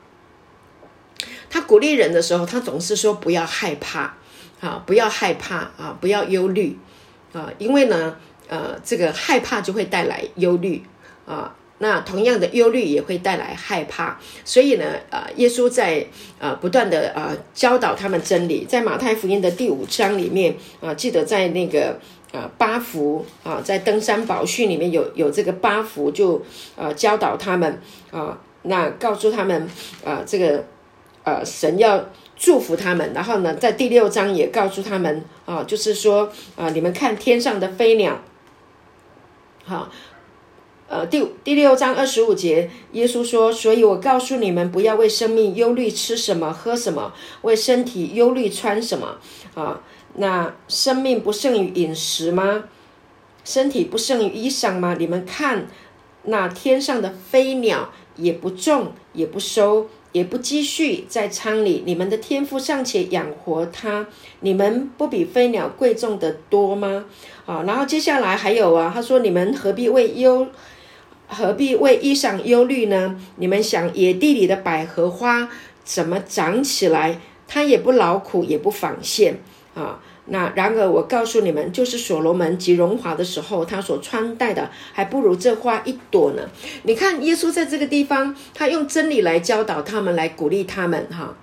[1.54, 4.16] 他鼓励人的时候，他总是说不要害怕，
[4.60, 6.76] 啊，不要害怕啊，不要忧虑
[7.32, 10.84] 啊，因为呢，呃，这个害怕就会带来忧虑
[11.28, 16.04] 啊，那同样的忧虑也会带来害怕，所以呢，呃，耶稣在
[16.40, 22.00] 呃不断的呃教导他们真理，在马太福音的第五章里面啊，记得在那个
[22.32, 26.44] 呃八福啊，在登山宝训里面有有这个八福，就
[26.76, 29.70] 呃教导他们啊，那告诉他们
[30.04, 30.66] 啊这个。
[31.24, 38.20] 呃，神要祝福他们，然后呢，在第六章也告诉他们啊，就是说啊，你们看天上的飞鸟，
[39.64, 39.90] 好，
[40.90, 49.18] 呃，第第六章二十五节，耶稣说：“所以我告诉你们，不要为生命忧虑吃什么喝什么，为身体忧虑穿什么
[49.56, 49.82] 啊？
[50.16, 52.66] 那生命不胜于饮食吗？
[53.46, 54.98] 身体不胜于衣裳吗？
[55.00, 55.68] 你们看，
[56.24, 64.08] 那天上的飞鸟也不种，也不收。”也不积蓄在仓里，你们的天赋尚且养活它，
[64.40, 67.06] 你们不比飞鸟贵重的多吗？
[67.46, 70.48] 啊，然后接下来还有啊，他说：你们何必为忧，
[71.28, 73.20] 何必为衣裳忧虑呢？
[73.36, 75.50] 你们想野地里的百合花
[75.84, 77.20] 怎么长起来？
[77.46, 79.40] 它也不劳苦，也不纺线
[79.76, 80.00] 啊。
[80.26, 86.44] 那然而，我告诉你们，就是所罗门极荣华的时候，他所穿戴的还不如这花一朵呢。
[86.84, 91.08] 你看，耶稣在这个地方，他用真理来教导他们，来鼓励他们。
[91.12, 91.36] 哈，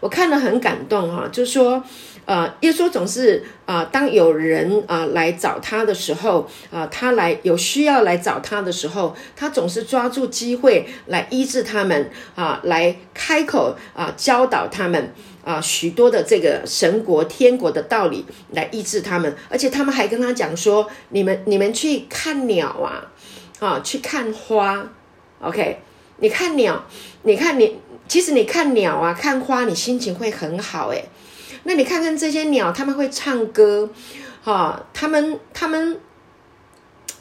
[0.00, 1.14] 我看了很感动。
[1.14, 1.84] 哈，就说。
[2.26, 15.12] 呃，耶稣总是啊，当有人啊来找他的时候，啊，他来有需要来找他的时候，他总是抓住机会来医治他们啊，来开口啊教导他们
[15.46, 23.06] 啊许多的这个神国天国的道理来医治他们，而且他们还跟他讲说：你们你们去看鸟啊，
[23.60, 24.88] 啊去看花
[25.40, 25.78] ，OK？
[26.18, 26.84] 你看鸟，
[27.22, 27.78] 你看你
[28.08, 31.04] 其实你看鸟啊看花，你心情会很好诶。
[31.62, 33.88] 那你看看这些鸟，他们会唱歌，
[34.42, 36.00] 哈，他们他们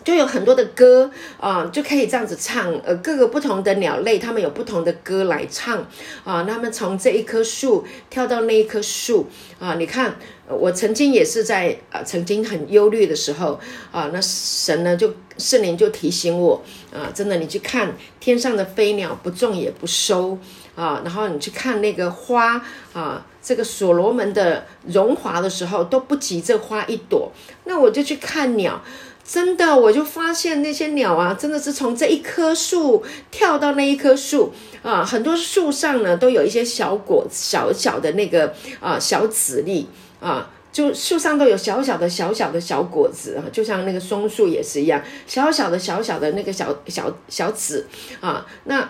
[0.05, 2.71] 就有很多的歌啊，就可以这样子唱。
[2.85, 5.85] 呃，各个不同的鸟类，它们有不同的歌来唱
[6.23, 6.43] 啊。
[6.43, 9.27] 他们从这一棵树跳到那一棵树
[9.59, 9.73] 啊。
[9.73, 10.15] 你看，
[10.47, 13.59] 我曾经也是在啊，曾经很忧虑的时候
[13.91, 16.63] 啊，那神呢就圣灵就提醒我
[16.93, 20.37] 啊，真的，你去看天上的飞鸟，不种也不收
[20.75, 22.63] 啊，然后你去看那个花
[22.93, 23.25] 啊。
[23.47, 27.31] 这个所罗门的荣华的时候都不及这花一朵，
[27.65, 28.83] 那我就去看鸟，
[29.27, 39.87] 真的我就发现那些鸟啊，真的是从这一棵树跳到那一棵树啊，很多树上呢都有一些小果小小的那个啊小籽粒
[40.19, 47.87] 啊，就树上都有小小的小小的小果子啊，就像那个松树也是一样，小小的小小的那个小小小籽
[48.21, 48.87] 啊，那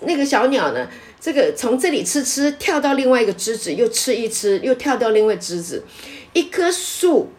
[0.00, 0.88] 那个小鸟呢？
[1.18, 5.82] 这个从这里吃吃，跳到另外一个枝子，又吃一吃，又跳到另外枝子。
[6.34, 7.30] 一棵树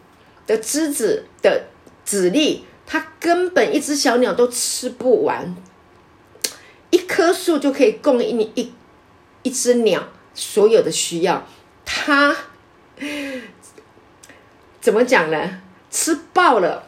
[0.46, 1.62] 的枝子的
[2.08, 5.54] 籽粒，它根本一只小鸟都吃不完。
[6.88, 8.72] 一棵树就可以供应你一
[9.42, 11.46] 一只鸟所有的需要。
[11.84, 12.34] 它
[14.80, 15.60] 怎么讲呢？
[15.90, 16.84] 吃爆了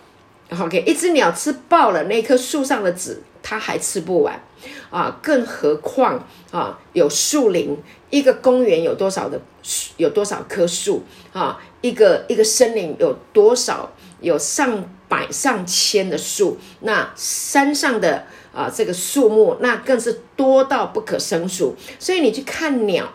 [0.58, 4.42] ，OK，一只鸟吃爆了那棵树上的籽，它还吃不完。
[4.88, 7.76] 啊，更何况啊，有树林，
[8.08, 11.02] 一个公园有多少的树有多少棵树
[11.34, 11.60] 啊？
[11.82, 13.92] 一个一个森林有多少？
[14.22, 21.76] 有上百上千的树，那山上的啊，这个树木那更是多到不可胜数。
[21.98, 23.12] 所以你去看鸟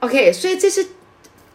[0.00, 0.88] ，OK，所以这是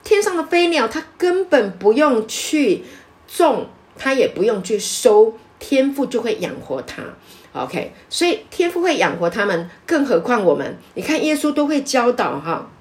[0.04, 2.86] 天上的飞鸟，它根本不用去
[3.28, 7.04] 种，它也不用去收，天赋就会养活它。
[7.52, 10.78] OK，所以天赋会养活他们，更何况我们？
[10.96, 12.72] 你看耶稣都会教导哈，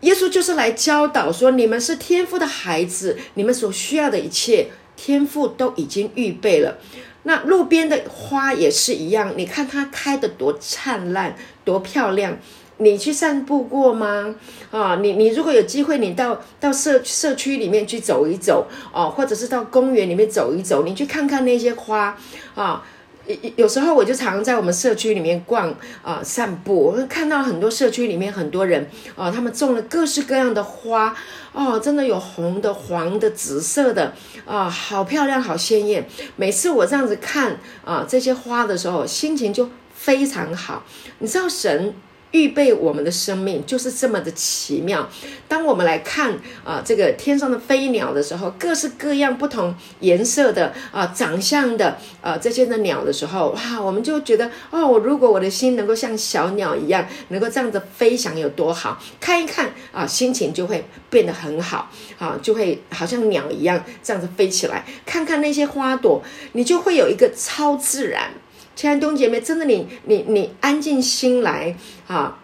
[0.00, 4.68] 耶稣就是来教导说，你们是天赋的孩子，你们所需要的一切，
[5.04, 6.78] 天赋都已经预备了。
[7.24, 12.38] 那路边的花也是一样，你看它开的多灿烂，多漂亮。
[12.78, 14.34] 你去散步过吗？
[14.70, 22.16] 啊，你你如果有机会，你到到社社区里面去走一走哦，或者是到公园里面走一走，你去看看那些花
[22.54, 22.82] 啊。
[23.26, 31.14] 有有时候我就常常在我们社区里面逛啊散步，我看到很多社区里面很多人啊，他们种了各式各样的花
[31.52, 34.12] 哦，真的有红的、黄的、紫色的
[34.44, 36.06] 啊，好漂亮、好鲜艳。
[36.36, 40.84] 每次我这样子看啊这些花的时候，心情就非常好。
[41.18, 41.94] 你知道神。
[42.34, 45.08] 预备我们的生命就是这么的奇妙。
[45.46, 59.00] 当我们来看啊，这个天上的飞鸟的时候，各式各样不同颜色的啊，长相的啊，这些的鸟的时候，哇，我们就觉得哦，如果我的心能够像小鸟一样，能够这样子飞翔，有多好！
[59.20, 64.84] 看一看啊，心情就会变得很好啊，就会好像鸟一样这样子飞起来。
[65.06, 66.20] 看看那些花朵，
[66.54, 68.32] 你就会有一个超自然。
[68.76, 72.38] 亲爱的弟兄姐妹，真的，你你你安静心来啊，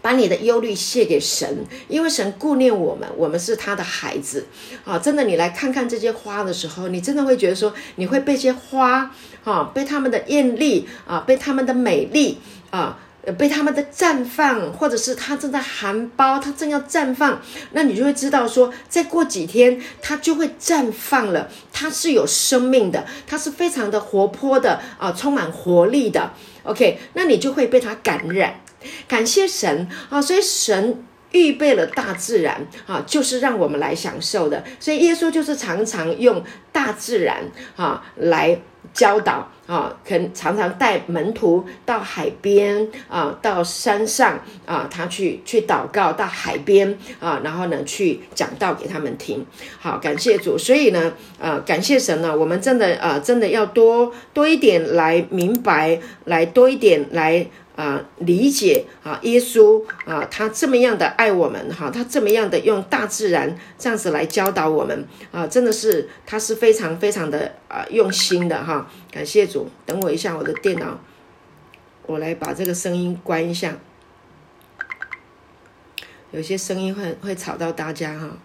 [0.00, 4.46] 把你的忧虑卸给神，因为神顾念我们，我们是他的孩子
[4.84, 4.98] 啊！
[4.98, 9.10] 真的，你来看看这些花的时候，你真的会觉得说，你会被这些花
[9.42, 12.38] 啊，被他们的艳丽啊，被他们的美丽
[12.70, 12.98] 啊，
[13.32, 17.40] 被他们的绽放，或者是它正在含苞，它正要绽放，
[17.72, 21.48] 那你就会知道说，再过几天它就会绽放了。
[21.72, 26.32] 它是有生命的，它是非常的活泼的啊，充满活力的。
[26.62, 28.60] OK，那你就会被它感染。
[29.06, 34.64] 感谢神啊，所以神预备了大自然啊，就是让我们来享受的。
[34.80, 37.44] 所以耶稣就是常常用大自然
[37.76, 38.60] 啊来。
[38.98, 49.46] 教导啊，可常常带门徒到海边啊，到山上啊，他去去祷告，到海边啊，然后呢去讲道给他们听。
[49.78, 50.58] 好，感谢主。
[50.58, 57.46] 所以呢，呃，感谢神呢，我们真的呃，真的要多多一点来明白，来多一点来。
[57.78, 69.68] 啊，理解啊，耶稣啊，他这么样的爱我们哈，他这么样的用大自然这样子来教导我们啊，真的是他是非常非常的啊用心的哈，感谢主。
[69.86, 70.98] 等我一下，我的电脑，
[72.06, 73.76] 我来把这个声音关一下，
[76.32, 78.38] 有些声音会会吵到大家哈。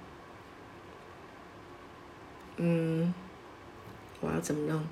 [2.58, 3.12] 嗯，
[4.20, 4.84] 我要怎么弄？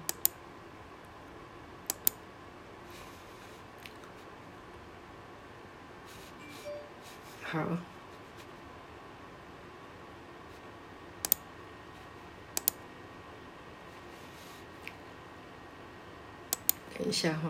[7.52, 7.60] 好，
[16.98, 17.50] 等一下哈。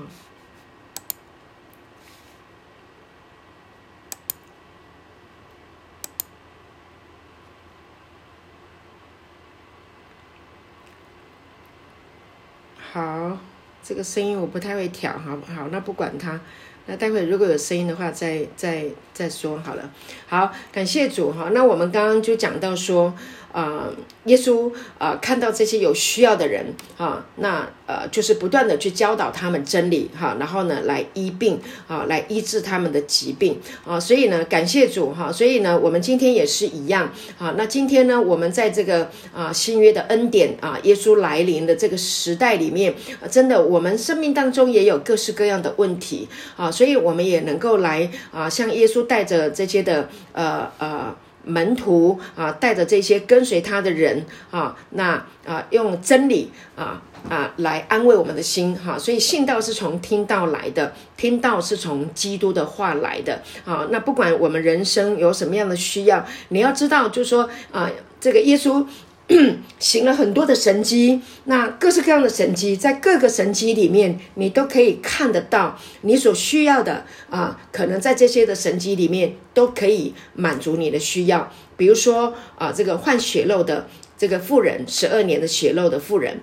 [12.92, 13.38] 好，
[13.84, 15.68] 这个声音我不太会调，好不好？
[15.68, 16.42] 那不管它。
[16.86, 19.90] 那待会如果有声音的话，再再再说好了。
[20.28, 21.50] 好，感谢主哈。
[21.54, 23.14] 那我们刚刚就讲到说。
[23.52, 23.90] 啊，
[24.26, 34.00] 耶稣啊，看到这些有需要的人啊，那呃，就是不断的去教导他们真理哈，然后呢，来医病啊，来医治他们的疾病啊。
[34.00, 35.32] 所以呢，感谢主哈。
[35.32, 37.54] 所以呢，我们今天也是一样啊。
[37.58, 42.94] 那今天呢，我们在这个啊新约的恩典啊，耶稣来临的这个时代里面，
[43.30, 51.16] 真的，我们生命当中也有各式各样的问题啊，所以我们也能够来啊，像耶稣带着这些的呃呃。
[51.44, 58.98] 门徒啊，带着这些跟随他的人啊，那啊，用真理啊啊来安慰我们的心哈。
[58.98, 63.88] 所以信道是从听到来的，听道是从基督的话来的啊。
[63.90, 68.86] 那不管我们人生有什么样的需要，你要知道，就是说啊，这个耶稣。
[69.80, 81.50] 行了很多的神迹，那各式各样的神迹，在各个神迹里面，你都可以看得到你所需要的啊，可能在这些的神迹里面都可以满足你的需要。
[81.78, 86.42] 比如说啊，这个患血肉的这个妇人，十二年的血肉的妇人，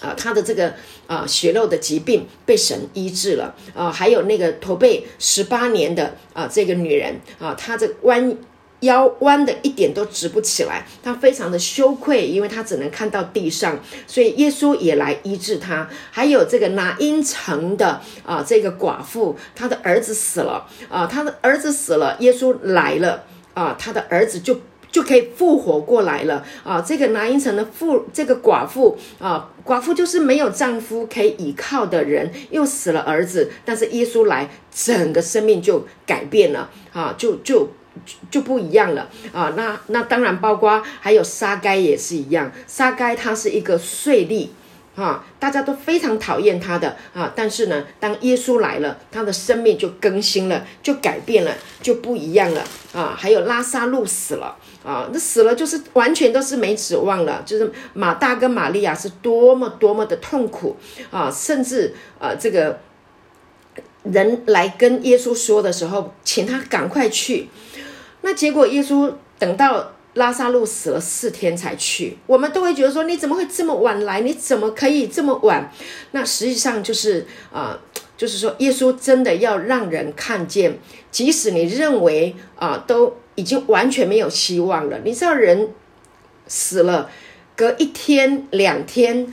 [0.00, 0.74] 啊，她的这个
[1.08, 8.36] 啊血肉的疾病被神医治了啊，还有那个驼背十八年的啊这个女人啊，她的弯。
[8.82, 15.88] 腰弯的一点都直不起来，他非常的羞愧，因为他只能看到地上，所以耶稣也来医治他。
[16.10, 26.80] 还有这个拿因城的啊，这个寡妇，她的儿子死了啊，她的儿子死了，耶稣来了啊，他的儿子就就可以复活过来了啊。
[26.80, 37.68] 这个拿因城的妇，这个寡妇啊，寡妇就是没有丈夫可以依靠的人，又死了儿子，但是耶稣来，整个生命就改变了啊，就就。
[38.30, 39.52] 就不一样了啊！
[39.56, 44.48] 那那当然包括还有沙该也是一样，沙该他是一个税吏
[44.94, 47.32] 啊，大家都非常讨厌他的啊。
[47.34, 53.14] 但是呢，当耶稣来了，他的生命就更新了，就改变了，就不一样了啊！
[53.16, 60.76] 还有拉萨路死了啊，那死了就是完全都是没指望了，就是马大跟玛利亚是多么多么的痛苦
[61.10, 61.30] 啊！
[61.30, 62.80] 甚至啊，这个
[64.02, 67.48] 人来跟耶稣说的时候，请他赶快去。
[68.22, 74.20] 那结果，耶稣等到拉萨路死了四天才去，我们都会觉得说，你怎么会这么晚来？
[74.20, 75.70] 你怎么可以这么晚？
[76.10, 77.78] 那实际上就是啊，
[78.16, 80.78] 就是说，耶稣真的要让人看见，
[81.10, 84.98] 即使你认为啊，都已经完全没有希望了。
[85.04, 85.70] 你知道，人
[86.46, 87.10] 死了，
[87.56, 89.32] 隔一天、两天。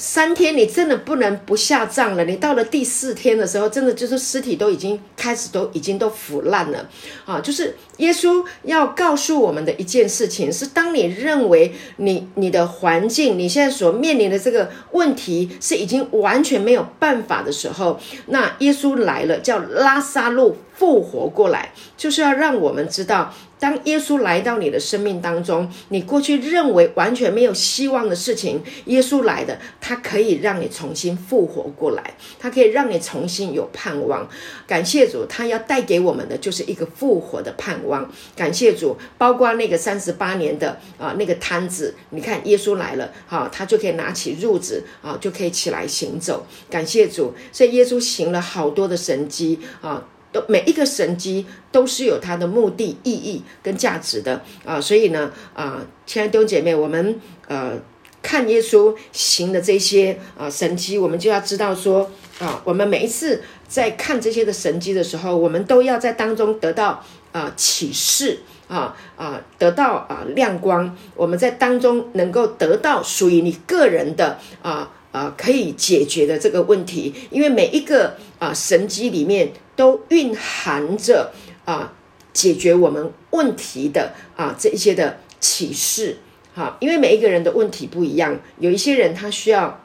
[0.00, 2.24] 三天，你真的不能不下葬了。
[2.24, 6.88] 你到了第四天的时候，真的就是尸体都已经开始都已经都腐烂了
[7.26, 7.40] 啊！
[7.40, 23.34] 就是耶稣要告诉我们的一件事情是：当你认为你你的环境，你现在所面临的这个问题是已经完全没有办法的时候，那耶稣来了，叫拉萨路复活过来，就是要让我们知道。
[23.60, 34.28] 当耶稣来到你的生命当中，你过去认为完全没有希望的事情，耶稣来的，他可以让你重新复活过来，他可以让你重新有盼望。
[34.64, 37.87] 感谢主，他要带给我们的就是一个复活的盼望。
[37.88, 46.46] 王感谢主，包括那个三十八年的啊那个瘫子，你看耶稣来了，好，他就可以拿起褥子啊，就可以起来行走。
[46.70, 50.06] 感谢主，所以耶稣行了好多的神迹啊。
[50.30, 57.72] 都每一个神迹都是有它的目的、意义跟价值的啊，所以呢啊，亲爱的弟兄姐妹，我们呃
[58.20, 67.02] 看耶稣行的这些啊神迹，我们就要知道说啊，我们每一次在看这些的神迹的时候，我们都要在当中得到
[67.38, 79.52] 啊启示啊啊，得到啊亮光，我们在当中能够得到属于你个人的啊啊可以解决的这个问题，因为每一个啊神机里面。
[79.78, 81.30] 都蕴含着
[81.64, 81.92] 啊，
[82.32, 86.16] 解决我们问题的啊这一些的启示，
[86.52, 89.80] 哈，因为每一个人的问题不一样，有一些人他需要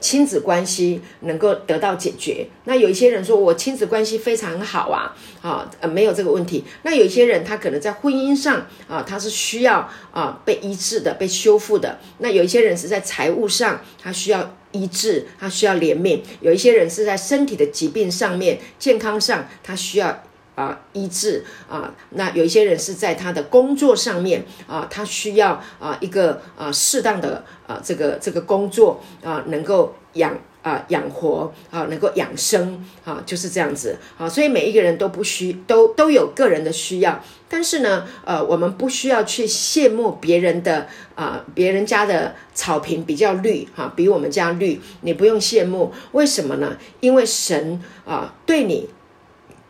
[0.00, 14.56] 亲子关系能够得到解决，那有一些人说我亲子关系非常好啊，啊呃没有这个问题，那有一些人他可能在婚姻上啊他是需要啊被医治的、被修复的，那有一些人是在财务上他需要。
[14.72, 20.22] 医治，他需要怜悯；有一些人是在身体的疾病上面、健康上，他需要
[20.54, 21.92] 啊医治啊。
[22.10, 30.36] 那有一些人是在他的工作上面啊，他需要啊一个啊适当的啊这个这个工作啊，能够养。
[30.62, 34.28] 啊，养活啊，能够养生啊，就是这样子啊。
[34.28, 45.94] 所以每一个人都不需都都有个人的需要，但是呢，呃，我们不需要去羡慕别人的啊，别人家的草坪比较绿哈，比我们家绿，你不用羡慕。
[46.12, 46.76] 为什么呢？
[47.00, 48.86] 因为神啊，对你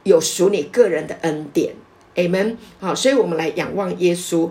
[0.05, 1.74] 有属你个人的恩典
[2.14, 2.57] ，amen。
[2.78, 4.51] 好，所以我们来仰望耶稣，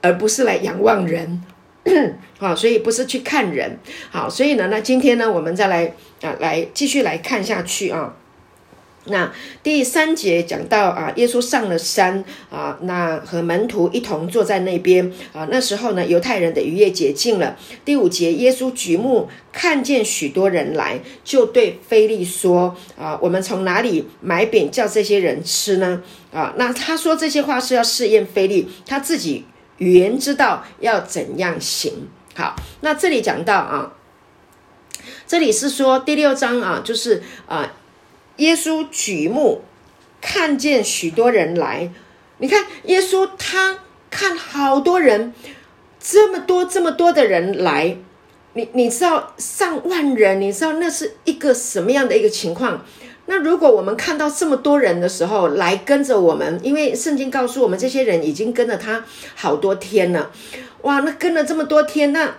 [0.00, 1.42] 而不是来仰望人。
[2.38, 3.78] 好，所以不是去看人，
[4.10, 5.92] 好，所以呢，那今天呢，我们再来
[6.22, 8.16] 啊，来继续来看下去啊。
[9.06, 9.32] 那
[9.62, 15.48] 第三节讲到啊，耶稣上了山啊，那和门徒一同坐在那边啊。
[15.50, 17.56] 那时候呢，犹太人的逾越节近了。
[17.84, 26.02] 第五节，耶稣举目看见许多人来，就对菲利说啊，我们从哪里买饼叫这些人吃呢？
[26.32, 29.44] 啊，那他说这些话是要试验菲利，他自己。
[29.78, 33.94] 原知道要怎样行好，那这里讲到啊，
[35.26, 37.72] 这里是说第六章啊，就是啊，
[38.42, 39.62] 耶稣举目
[40.20, 41.90] 看见许多人来，
[42.38, 43.78] 你看耶稣他
[44.10, 45.32] 看好多人，
[46.00, 47.96] 这么多这么多的人来，
[48.54, 52.84] 你你知道上万人，你知道那是一个什么样的一个情况？
[53.26, 59.04] 那如果我们看到这么多人的时候来跟着我们，因为圣经告诉我们，这些人已经跟了他
[59.36, 60.32] 好多天了，
[60.82, 62.34] 哇，那跟了这么多天，那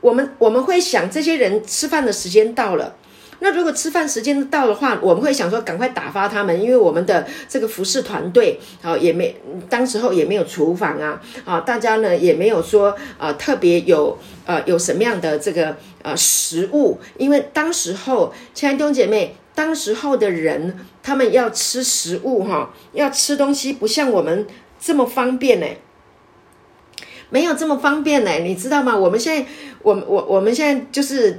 [0.00, 2.96] 我们我们会想，这些人吃饭的时间到了，
[3.44, 9.36] 那如果吃饭时间到的话，我们会想说，赶快打发他们，因为我们的这个服饰团队啊，也没
[9.68, 19.36] 当时候也没有厨房啊，啊，大家呢也没有说啊特别有呃有什么样的这个呃食物，因为当时候，亲爱的弟兄姐妹。
[19.56, 24.44] 当时候的人，他们要吃食物哈，要吃东西，不像我们
[24.80, 25.66] 这么方便呢，
[27.34, 28.96] 没有这么方便呢，你知道吗？
[28.96, 29.44] 我们现在。
[29.84, 31.38] 我我我们现在就是，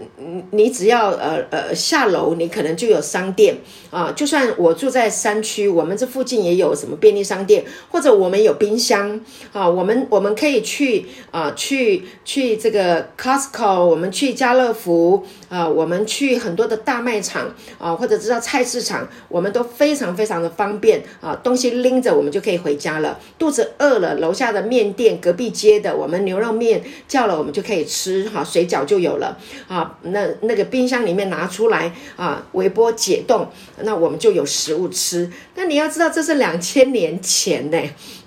[0.52, 3.58] 你只要呃呃下楼，你可能就有商店
[3.90, 4.12] 啊。
[4.16, 9.20] 就算我住在山区，我们这附近也有什么便利商店，或者我们有冰箱
[9.52, 9.68] 啊。
[9.68, 21.36] 我们我们可以去啊去去这个 Costco，我们去家乐福啊，我们去很多的大卖场啊，或者知道菜市场，我们都非常非常的方便啊。
[21.44, 23.20] 东西拎着我们就可以回家了。
[23.40, 28.30] 肚子饿了，楼下的面店，隔壁街我们牛肉面叫了，我们就可以吃。
[28.30, 29.98] 哈，水饺就有了啊！
[30.04, 33.48] 那那个冰箱里面拿出来啊，微波解冻，
[33.82, 35.30] 那我们就有食物吃。
[35.56, 37.78] 那你要知道，这是两千年前呢，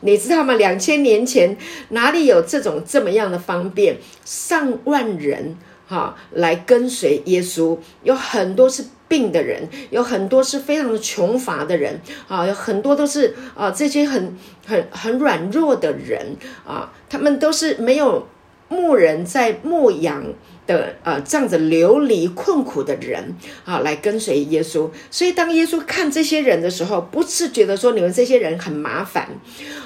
[0.02, 0.54] 你知道吗？
[0.54, 1.56] 两千年前
[1.90, 3.96] 哪里有这种这么样的方便？
[4.24, 5.56] 上万人
[5.86, 14.36] 哈来跟随耶稣，有很多是病的人，有很多是非常的穷乏的人啊，有很多都是啊这些很
[14.66, 16.36] 很很软弱的人
[16.66, 18.26] 啊，他们都是没有。
[18.70, 20.22] 牧人在牧羊
[20.66, 23.34] 的呃这样子流离困苦的人
[23.64, 24.90] 啊，来跟随耶稣。
[25.10, 29.26] 所以当耶稣看这些人的时候，不是觉得说你们这些人很麻烦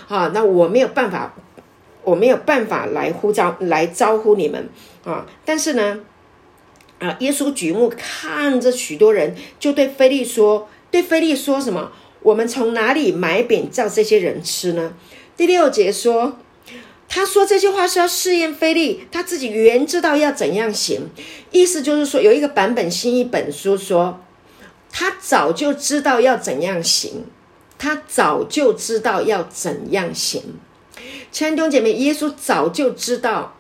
[0.09, 1.33] 啊，那我没有办法，
[2.03, 4.69] 我没有办法来呼召来招呼你们
[5.05, 5.25] 啊。
[5.45, 6.01] 但是呢，
[7.03, 11.93] 啊，耶稣举目看着许多人，就对菲利说：“对菲利说什么？
[12.23, 14.95] 我们从哪里买饼叫这些人吃呢？”
[15.37, 16.39] 第六节说。
[17.15, 21.11] 他说这句话是要试验菲利，他自己原知道要怎样行，
[21.51, 24.19] 意思就是说有一个版本新一本书说，
[24.91, 27.25] 他早就知道要怎样行，
[27.77, 30.43] 他早就知道要怎样行。
[31.31, 33.59] 亲爱的弟兄姐妹，耶稣早就知道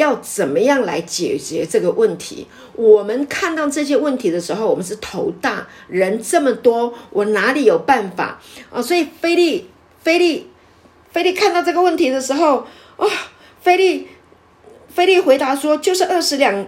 [0.00, 2.46] 要怎么样来解决这个问题。
[2.74, 8.40] 我们看到这些问题的时候，我们是头大，人这么多，我哪里有办法
[8.72, 8.80] 啊？
[8.80, 9.68] 所以菲利，
[10.02, 10.50] 菲利，
[11.12, 12.66] 菲利看到这个问题的时候。
[12.96, 13.06] 啊，
[13.62, 14.08] 菲利，
[14.94, 16.66] 菲利回答说：“就是二十两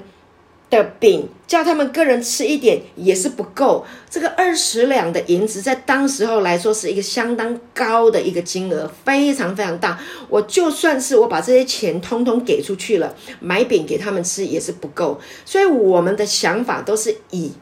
[0.73, 3.85] 的饼，叫他们个人吃一点也是不够。
[4.09, 10.01] 这个二十两的银子，在当时候来说是一个相当高的一个金额，非常非常大。
[10.31, 15.21] 我就算是我把这些钱通通给出去了，买饼给他们吃也是不够。
[15.45, 17.53] 所以我们的想法都是以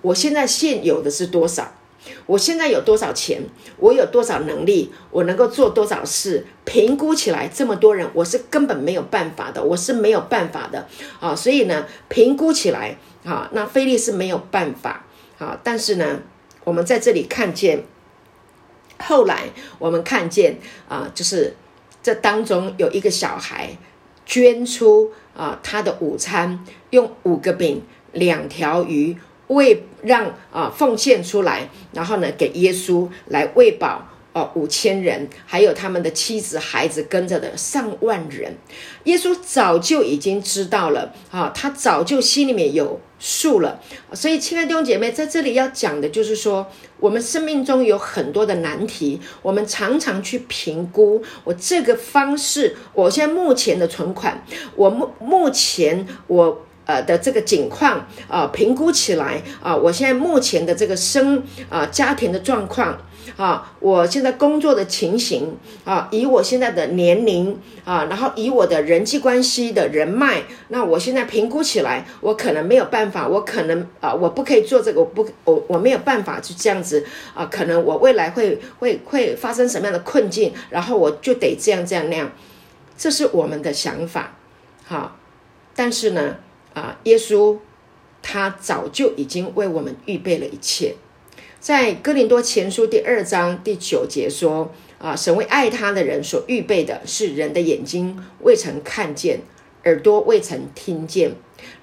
[0.00, 1.70] 我现在现有的是多少。”
[2.26, 3.42] 我现在有多少钱？
[3.78, 4.92] 我有多少能力？
[5.10, 6.44] 我能够做多少事？
[6.64, 10.86] 评估起来，这么多人，我是根本没有办法的，我是没有办法的
[11.20, 11.34] 啊！
[11.34, 15.04] 所以呢，评估起来，啊，那菲利是没有办法
[15.38, 15.58] 啊。
[15.62, 16.20] 但是呢，
[16.64, 17.84] 我们在这里看见，
[18.98, 21.54] 后来我们看见啊，就是
[22.02, 23.76] 这当中有一个小孩
[24.24, 27.82] 捐出啊他的午餐，用五个饼、
[28.12, 29.16] 两条鱼。
[29.54, 38.56] 为让啊奉献出来，然后呢给耶稣来喂饱哦五千人，还有他们的妻子孩子跟着的上万人。
[39.04, 43.80] 耶稣早就已经知道了啊，他早就心里面有数了。
[44.14, 46.66] 所以，亲爱的弟兄姐妹，在这里要讲的就是说，
[46.98, 54.44] 我们生命中有很多的难题，我们常常去评估我这个方式，我现在目前的存款，
[54.74, 56.66] 我目目前我。
[56.92, 62.98] 呃的这个景况啊，评估起来啊，我现在目前的这个生啊家庭的状况
[63.36, 82.30] 啊，我现在工作的情形啊，以我现在的年龄啊，然后以我的人际关系的人脉，那我现在评估起来，我可能没有办法，我可能啊，我不可以做这个，我不，我我没有办法去这样子啊，可能我未来会会会发生什么样的困境，然后我就得这样这样那样，
[82.98, 84.34] 这是我们的想法，
[84.84, 85.16] 好，
[85.74, 86.36] 但是呢。
[86.74, 87.58] 啊，耶稣
[88.22, 90.94] 他早就已经为我们预备了一切，
[91.60, 99.40] 在哥林多前书第二章第九节说：啊，神为爱他的人所预备的是人的眼睛未曾看见，
[99.84, 101.32] 耳朵未曾听见，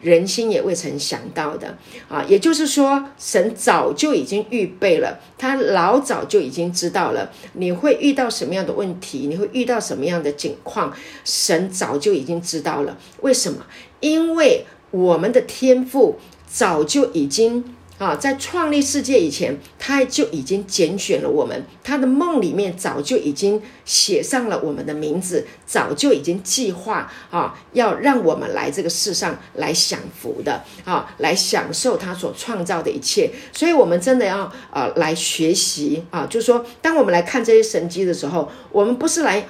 [0.02, 1.78] 人心也未曾想到的。
[2.08, 10.94] 啊，也就是说，神早就已经预备了，他老早就已经知道了你会遇到什么样的问题，你会遇到什么样的境况，
[11.26, 12.98] 神早就已经知道了。
[13.20, 13.66] 为什么？
[14.00, 17.64] 因为我们的天赋早就已经
[18.00, 21.66] 啊，在创立世界以前，他就已经拣选了我们。
[21.84, 33.30] 他的梦里面早就已经写上了我们的名字，早就已经计划啊，要让我们来这个世上来享福的啊，来享受他所创造的一切。
[33.52, 39.46] 所以，我们真的要呃来学习啊，就是说，当我们来看这些神迹的时候，我们不是来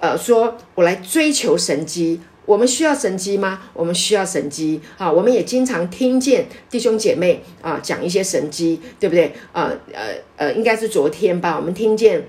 [0.00, 2.20] 呃说我来追求神迹。
[2.44, 3.60] 我们需要神机吗？
[3.72, 5.10] 我们需要神机啊！
[5.10, 9.32] 我们也经常听见弟兄姐妹啊讲一些神机，对不对？
[9.52, 12.26] 呃呃呃，应该是昨天吧，我们听见。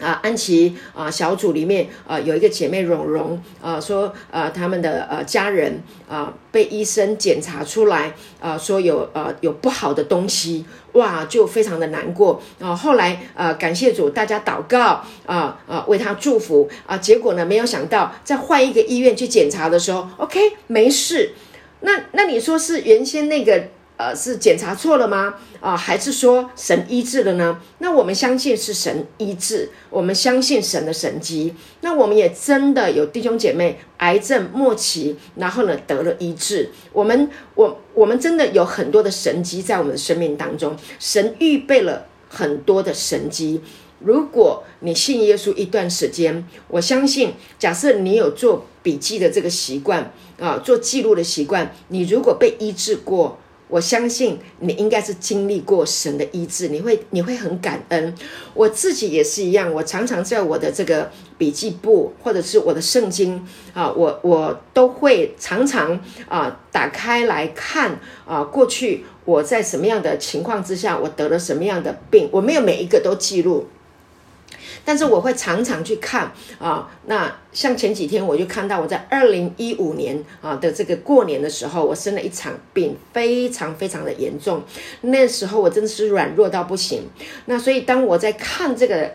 [0.00, 12.74] 啊，安琪啊，小组里面啊，有一个姐妹蓉蓉啊，说啊，他们的呃家人啊，被医生检查出来啊，说有呃有不好的东西，哇，就非常的难过啊。
[12.74, 16.96] 后来呃，感谢主，大家祷告啊啊，为他祝福啊。
[16.96, 21.34] 结果呢，没有想到在换一个医院去检查的时候，OK，没事。
[21.80, 23.68] 那那你说是原先那个？
[24.02, 25.34] 呃，是检查错了吗？
[25.60, 27.60] 啊，还是说神医治了呢？
[27.78, 31.54] 那我们相信是神医治，我们相信神的神迹。
[31.82, 36.70] 那我们也真的有弟兄姐妹癌症末期，然后呢得了医治。
[36.92, 43.60] 我们我我们真的有很多的神迹在我们的生命当中，神预备了很多的神迹。
[44.00, 53.38] 如果你信耶稣一段时间，我相信，假设你有做笔记的这个习惯啊，做记录的习惯，你如果被医治过。
[53.72, 58.14] 我相信你应该是经历过神的医治，你会你会很感恩。
[58.52, 63.42] 我自己也是一样，我常常在我的这个笔记簿或者是我的圣经
[63.72, 65.98] 啊，我我都会常常
[66.28, 73.66] 啊打开来看啊，过去我在什么样的情况之下，我得了什么样的病，我没有每一个都记录。
[74.84, 84.62] 但是我会常常去看啊，那像前几天我就看到我在二零一五年啊的这个过年的时候，我生了一场病，非常非常的严重。
[85.02, 87.08] 那时候我真的是软弱到不行。
[87.46, 89.14] 那所以当我在看这个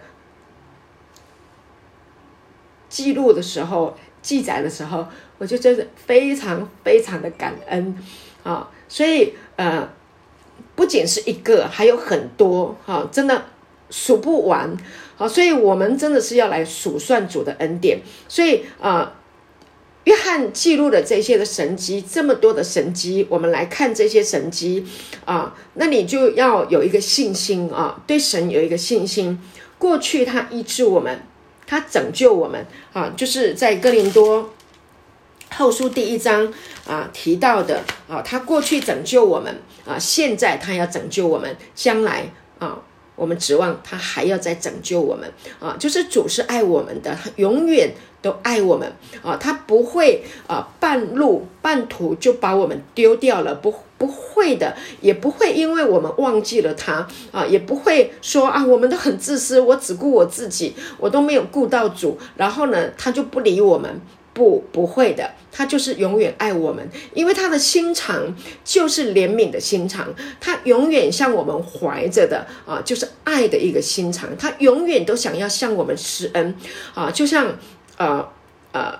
[2.87, 5.05] 记录的时候，记载的时候，
[5.37, 7.97] 我就真的非常非常的感恩
[8.43, 8.69] 啊。
[8.87, 9.89] 所以呃，
[10.75, 13.45] 不仅是一个，还有很多哈，真的
[13.89, 14.75] 数不完。
[15.15, 18.01] 好，所以我们真的是要来数算主的恩典。
[18.27, 19.13] 所以啊，
[20.03, 24.85] 约翰记录的这些的神迹，这么多的神迹，我们来看这些神迹
[25.25, 29.39] 啊，那你就要有一个信心啊，对神有一个信心。
[29.79, 31.19] 过去他医治我们，
[31.65, 34.51] 他拯救我们啊，就是在哥林多
[35.55, 36.53] 后书第一章
[36.85, 42.79] 啊提到的啊，他过去拯救我们啊，现在他要拯救我们，将来啊。
[43.17, 45.75] 我们指望他还要再拯救我们啊！
[45.77, 47.91] 就是主是爱我们的，永远
[48.21, 48.89] 都爱我们
[49.21, 49.35] 啊！
[49.35, 63.99] 他不会啊半路半途就把我们丢掉了，不不会的，也不会因为我们忘记了他啊，也不会说啊我们都很自私，我只顾我自己，我都没有顾到主，然后呢他就不理我们。
[64.37, 76.53] 不，不会的，他就是永远爱我们，因为他的心肠就是怜悯的心肠，他永远向我们怀着的啊，就是爱的一个心肠，他永远都想要向我们施恩
[76.93, 77.57] 啊，就像
[77.97, 78.29] 呃
[78.73, 78.99] 呃，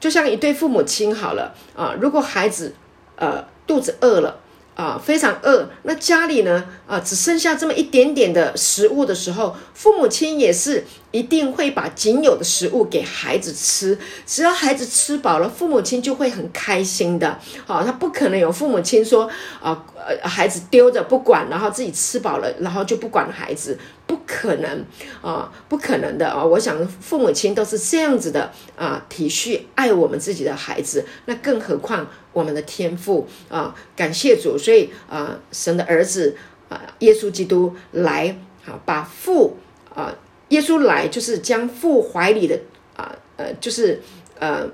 [0.00, 2.74] 就像一对父母亲好了啊，如果孩子
[3.14, 4.40] 呃肚子饿了。
[4.76, 5.70] 啊，非常饿。
[5.84, 6.64] 那家里呢？
[6.88, 10.84] 啊，只剩下这么一点点的食物的时候，父母亲也是
[11.14, 13.96] 一定会把仅有的食物给孩子吃。
[14.26, 17.38] 只要孩子吃饱了，父母亲就会很开心的。
[17.64, 19.30] 好，他不可能有父母亲说
[19.62, 24.84] 啊，呃，孩子丢着不管，然后自己吃饱了，然后就不管孩子，不可能
[25.22, 26.44] 啊，不可能的啊。
[26.44, 32.04] 我想父母亲都是这样子的啊，体恤爱我们自己的孩子，那更何况。
[32.32, 36.36] 我们的天赋啊，感谢主，所以啊，神的儿子
[36.68, 38.36] 啊，耶稣基督来
[38.66, 39.56] 啊，把父
[39.94, 40.12] 啊，
[40.48, 42.60] 耶稣来就是将父怀里的
[42.96, 44.02] 啊呃，就是
[44.38, 44.68] 呃，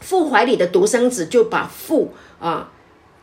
[0.00, 2.70] 父怀里的独生子就把父啊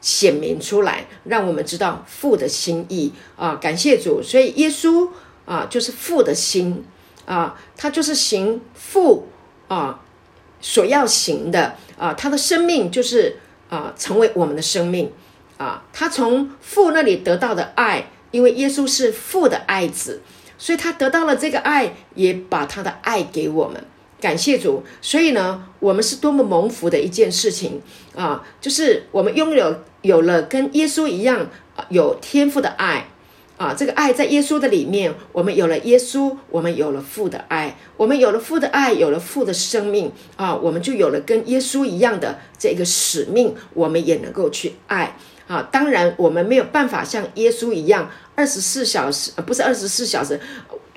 [0.01, 5.09] 显明出来，让我们知道父的心意啊，感谢主，所以耶稣
[5.45, 6.83] 啊，就是父的心
[7.25, 9.27] 啊，他就是行父
[9.67, 10.01] 啊。
[10.61, 13.38] 所要行的啊，他的生命就是
[13.69, 15.11] 啊，成为我们的生命
[15.57, 15.83] 啊。
[15.93, 20.23] 他从父那里得到的爱，因为耶稣是父的爱子，
[20.58, 23.84] 所以他得到了这个爱，也把他的爱给我们。
[24.20, 24.84] 感谢主。
[25.01, 27.82] 所以呢，我们是多么蒙福的一件事情
[28.16, 28.43] 啊！
[28.62, 33.08] 就是我们拥有有了跟耶稣一样啊有天赋的爱。
[33.58, 45.16] 啊，这个爱在耶稣的里面，我们有了耶稣，我们有了父的爱，我们有了父的爱，有了父的生命啊，我们就有了跟耶稣一样的这个使命，我们也能够去爱
[45.48, 45.68] 啊。
[45.72, 50.39] 当然，我们没有办法像耶稣一样二十四小时，不是二十四小时，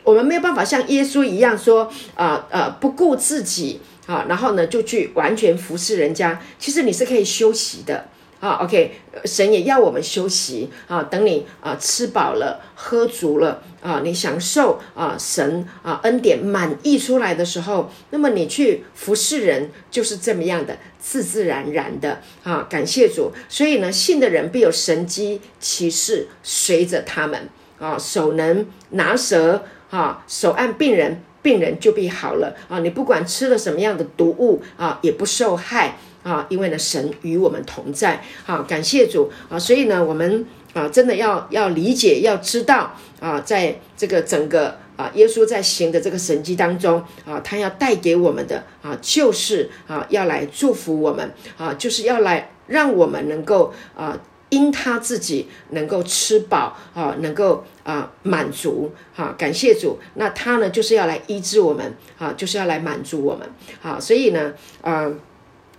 [0.04, 6.40] 我们没有办法像耶稣一样说啊呃不顾自己啊，然后呢就去完全服侍人家。
[6.58, 8.08] 其实你是可以休息的。
[8.40, 8.92] 啊，OK，
[9.24, 11.02] 神也要我们休息啊。
[11.02, 22.64] 等你啊吃饱了、喝足了啊，你享受啊神啊恩典满溢出来的时候，那么你去服侍人就是这么样的自自然然的啊。
[22.70, 27.48] 感谢主，所以呢，信的人必有神机骑士随着他们
[27.80, 32.78] 啊，手能拿蛇啊，手按病人，病人就必好了啊。
[32.78, 35.98] 你不管吃了什么样的毒物啊，也不受害。
[36.28, 54.20] 啊，因为呢，神与我们同在，好，感谢主啊，所以呢，我们啊，真的要要理解，要知道啊，在这个整个啊，耶稣在行的这个神迹当中啊，他要带给我们的啊，就是啊，要来祝福我们啊，就是要来让我们能够啊，
[54.50, 63.48] 因他自己能够吃饱啊，能够啊满足哈，感谢主，那他呢，就是要来医治我们啊，就是要来满足我们
[63.80, 64.52] 好，所以呢，
[64.82, 65.10] 啊。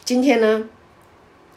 [0.09, 0.63] 今天呢，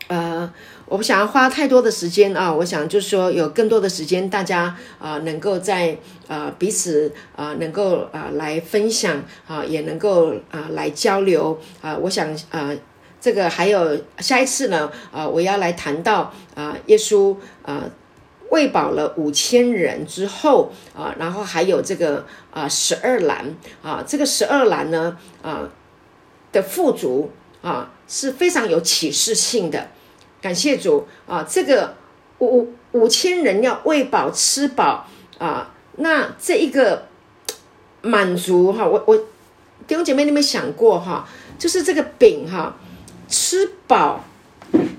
[0.08, 0.52] 呃，
[0.84, 5.96] 我不想要花太多的时间啊，我想就是说有更多的时间，大家啊能够在
[6.28, 12.70] 啊彼此啊能够啊来分享啊，也能够啊来交流啊，我想啊
[13.18, 17.34] 这个还有下一次呢，啊，我要来谈到啊，耶稣
[17.64, 17.82] 啊
[18.50, 23.46] 喂饱了五千人之后啊，然后还有这个啊十二篮
[23.82, 25.66] 啊，这个十二篮呢啊
[26.52, 27.30] 的富足
[27.62, 29.88] 啊是非常有启示性的。
[30.40, 31.96] 感谢主啊，这个
[32.38, 35.06] 五五千人要喂饱吃饱
[35.38, 37.06] 啊，那这一个
[38.02, 39.16] 满足哈，我我
[39.86, 42.76] 弟兄姐妹，你们想过哈，就是这个饼哈。
[43.28, 44.22] 吃饱，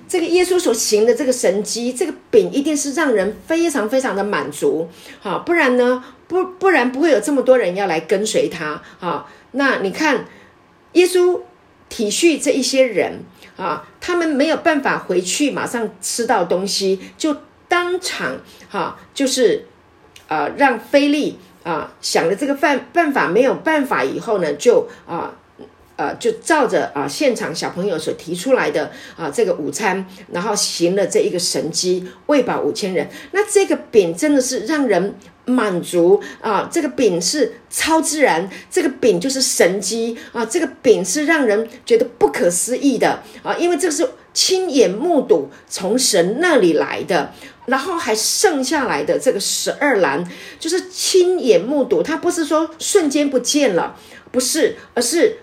[0.08, 4.90] 这个耶稣所行的这个神迹，这个饼一定是让人非常非常的满足，
[5.22, 10.26] 好，不然呢，不不然不会有这么多人要来跟随他，好，那你看，
[10.94, 11.42] 耶稣
[11.94, 13.20] 体恤这一些人
[13.56, 17.38] 啊，他们没有办法回去马上吃到东西，就
[17.68, 18.36] 当场
[18.68, 19.68] 哈，就是
[20.28, 25.36] 啊，让菲利啊想了这个办办法没有办法以后呢，就啊。
[25.96, 33.08] 呃，就照着啊，现场小朋友所提出来的啊，这个午餐，然后行了这一个神机，喂饱五千人。
[33.32, 35.16] 那这个饼真的是让人
[35.46, 36.68] 满足啊！
[36.72, 40.44] 这个饼是超自然，这个饼就是神机啊！
[40.44, 43.56] 这个饼是让人觉得不可思议的啊！
[43.58, 47.32] 因为这个是亲眼目睹从神那里来的，
[47.68, 50.28] 然后还剩下来的这个十二篮，
[50.60, 53.96] 就是亲眼目睹，它不是说瞬间不见了，
[54.32, 55.38] 不是，而是。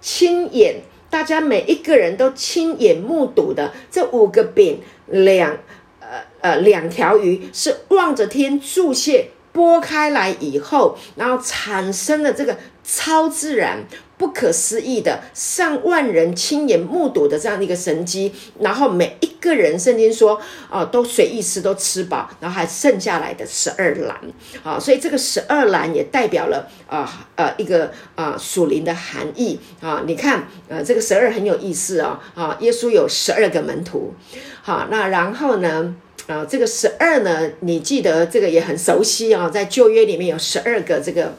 [0.00, 5.58] 亲眼，大家每一个人都亲眼目睹的这五个饼，两
[6.00, 13.84] 呃呃两条鱼是望着天注泻拨开来以后，然后产生的这个超自然。
[14.18, 20.40] 不可思议的上万人亲眼目睹的这样的一个神迹，然后每一个人圣经说
[20.70, 24.18] 啊，都随意吃，都吃饱，然后还剩下来的十二篮
[24.62, 30.02] 啊，所以这个十二篮也代表了啊呃一个啊属灵的含义啊。
[30.06, 34.14] 你看呃这个十二很有意思啊啊，耶稣有十二个门徒，
[34.62, 35.94] 好，那然后呢
[36.26, 41.34] 啊这个十二呢，你记得这个也很熟悉啊，在旧约里面有十二个这个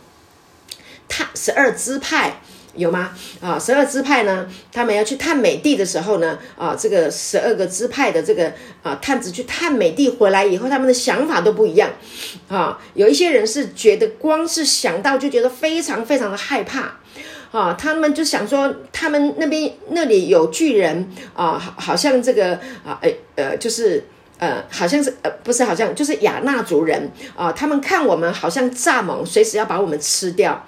[1.09, 2.41] 他十二支派。
[2.77, 3.11] 有吗？
[3.41, 4.47] 啊，十二支派呢？
[4.71, 6.37] 他们要去探美地的时候呢？
[6.57, 8.53] 啊，这个十二个支派的这个
[8.83, 11.89] 啊探子去探美地回来以后，他们的想法都不一样。
[12.47, 16.93] 啊，有一些人是觉得光是想到就觉得非常非常的害怕。
[17.51, 22.55] 啊，他们就想说，他们那边那里有巨人啊，好，好像这个
[22.85, 24.03] 啊，呃，呃，就是
[24.37, 30.67] 呃，好像是呃，不是，好像就是亚纳族人啊，他们看我们好像蚱蜢，随时要把我们吃掉。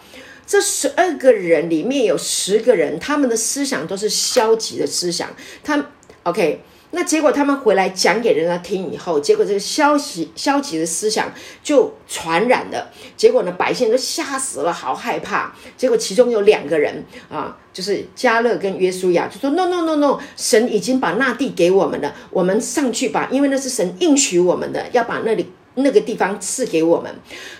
[0.50, 5.30] 这十二个人里面有十个人，他们的思想都是消极的思想。
[5.64, 5.92] 他
[6.24, 11.32] OK，那结果他们回来讲给人家听以后，结果这个消极消极的思想
[11.62, 12.92] 就传染了。
[13.16, 15.54] 结果呢，百姓都吓死了，好害怕。
[15.78, 25.46] 结果其中有两个人啊，就是加勒跟约书亚，就说 No No No No，神已经把那地给我们了，我们上去吧，因为那是神应许我们的，要把那里。
[25.76, 27.10] 那个地方赐给我们，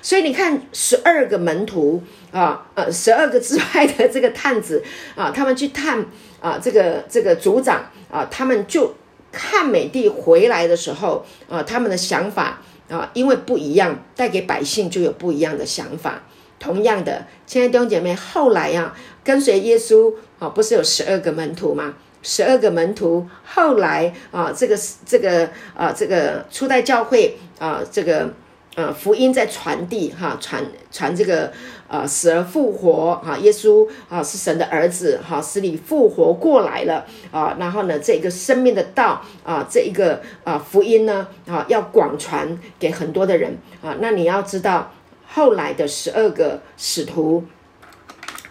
[0.02, 4.84] 所以你看，十二个门徒啊，呃，十二个之外的这个探子
[5.16, 6.06] 啊，他们去探
[6.40, 8.96] 啊，这个这个族长啊，他们就
[9.32, 16.24] 看美帝回来的时候啊，他们的想法啊，因为不一样，带给百姓就有不一样的想法。
[16.60, 21.94] 同样的，亲爱的弟兄姐妹，后来呀，跟随耶稣啊，不是有十二个门徒吗？
[22.22, 28.30] 十二个门徒，后来啊，这个这个啊，这个初代教会啊，这个
[28.76, 30.62] 呃福音在传递哈，传
[30.92, 31.54] 传这个
[31.90, 44.92] 呃死而复活哈，耶稣啊是神的儿子哈，使你复活过来了啊，然后呢，这个生命的道啊，这一个啊福音呢啊要广传给很多的人啊，那你要知道
[45.28, 47.44] 后来的十二个使徒。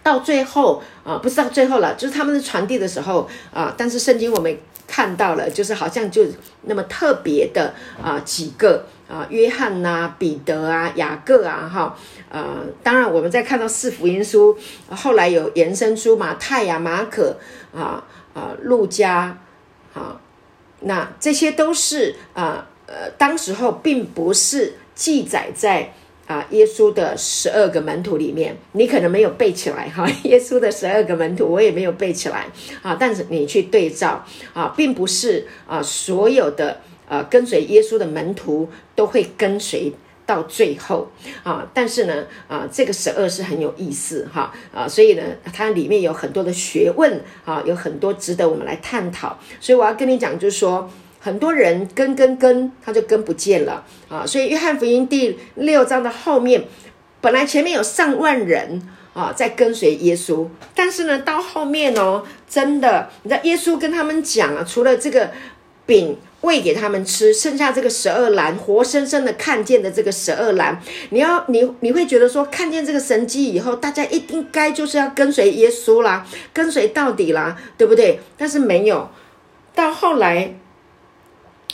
[0.01, 3.75] 到最后啊，不是到最后了，就是他们的传递的时候啊。
[3.77, 6.25] 但是圣经我们看到了，就是好像就
[6.63, 11.97] 那么特别的啊几个啊，约翰呐、彼得啊、雅各啊，哈，
[12.31, 14.57] 呃，当然我们在看到四福音书，
[14.91, 17.39] 后来有延伸出马太呀、马可
[17.75, 18.05] 啊、
[18.35, 19.39] 啊、路加
[19.95, 20.21] 啊，
[20.81, 25.95] 那这些都是啊呃，当时候并不是记载在。
[26.29, 30.07] 啊，耶稣的十二个门徒里面，你可能没有背起来哈。
[30.25, 32.45] 耶稣的十二个门徒，我也没有背起来
[32.83, 32.95] 啊。
[33.01, 39.93] 但是你去对照啊，并不是啊，所有的呃跟随耶稣的门徒都会跟随
[40.27, 41.09] 到最后
[41.43, 41.67] 啊。
[41.75, 49.39] 但是呢，啊，这个十二是很有意思哈啊，所以呢，它里面有很多的学问啊，有很多值得我们来探讨。
[49.61, 50.89] 所以我要跟你讲，就是说。
[51.21, 54.25] 很多人跟跟跟，他就跟不见了啊！
[54.25, 56.65] 所以约翰福音第六章的后面，
[57.21, 58.89] 本来前面有上万人。
[59.13, 60.47] 啊，在跟随耶稣。
[60.77, 65.29] 但是呢，到后面哦，真的，你知道耶稣跟他们讲啊，除了这个
[65.85, 70.81] 饼喂给他们吃，剩下这个十二篮，活生生的看见的这个十二篮，
[71.11, 78.21] 你要你你会觉得说，看见这个神迹以后，大家一定该就是要跟随耶稣啦，跟随到底啦，对不对？
[78.37, 79.11] 但是没有，
[79.75, 80.55] 到后来，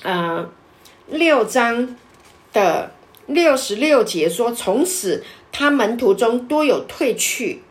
[0.03, 0.49] 呃，
[1.09, 1.97] 六章
[2.53, 2.93] 的
[3.27, 5.23] 六十六节说，从此。
[5.57, 7.62] 他门徒中多有退去，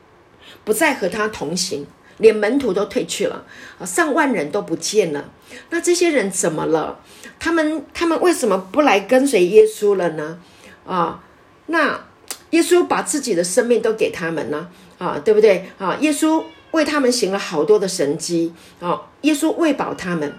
[0.63, 1.85] 不再和他同行，
[2.23, 3.45] 连门徒都退去了
[3.77, 3.85] 啊！
[3.85, 5.29] 上万人都不见了。
[5.69, 6.99] 那这些人怎么了？
[7.39, 10.39] 他们他们为什么不来跟随耶稣了呢？
[10.87, 11.21] 啊，
[11.67, 12.05] 那
[12.49, 15.95] 耶稣把自己的生命都给他们了啊，对不对啊？
[15.99, 20.33] 耶稣为他们行了好多的神迹啊，耶稣喂饱他们。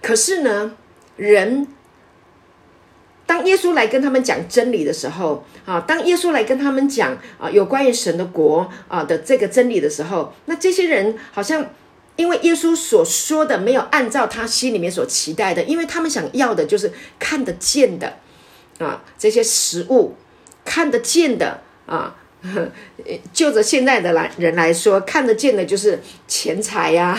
[0.00, 0.76] 可是呢，
[1.16, 1.66] 人。
[3.26, 11.66] 当耶稣来跟他们讲真理的时候，啊，当耶稣来跟他们讲啊有关于神的国啊的这个真理的时候，那这些人好像
[12.16, 18.18] 因为耶稣所说的没有按照他心里面所期待的，因为他们想要的就是看得见的
[18.78, 20.14] 啊这些食物，
[20.64, 22.14] 看得见的啊，
[23.32, 25.98] 就着现在的来人来说，看得见的就是
[26.28, 27.18] 钱财呀，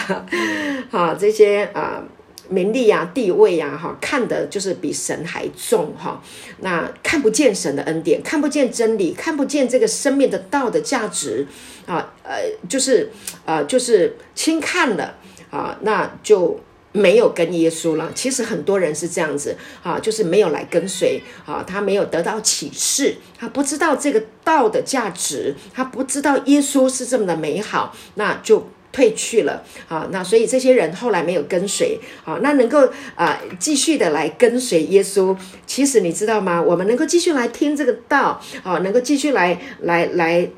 [0.91, 2.03] 啊这些啊。
[2.49, 6.21] 名利呀，地位呀，哈，看的就是比神还重哈。
[6.59, 11.45] 那看不见神的恩典，看不见真理，看不见这个生命的道的价值
[11.85, 12.35] 啊，呃，
[12.69, 13.09] 就是
[13.45, 15.15] 呃，就是轻看了
[15.49, 16.59] 啊，那就
[16.91, 18.11] 没有跟耶稣了。
[18.13, 28.69] 其实很多人是这样子啊，就是没有来跟随啊，他没有得到启示，他不知道这个道的价值，他不知道耶稣是这么的美好，那就。
[28.95, 35.35] 退去了，啊，那所以这些人后来没有跟随，啊，那能够啊继续的来跟随耶稣。
[35.65, 36.61] 其实你知道吗？
[36.61, 40.49] 我们能够继续来听这个道，啊，能够继续来来来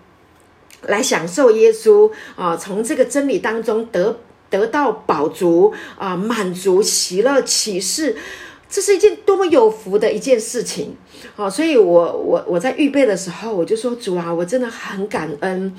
[0.83, 4.19] 来享受耶稣啊，从这个真理当中得
[4.51, 8.15] 得到饱足啊，满足、喜乐、启示，
[8.69, 10.95] 这是一件多么有福的一件事情。
[11.35, 15.75] 啊，所以我我我在预备的时候，我就说主啊，我真的很感恩。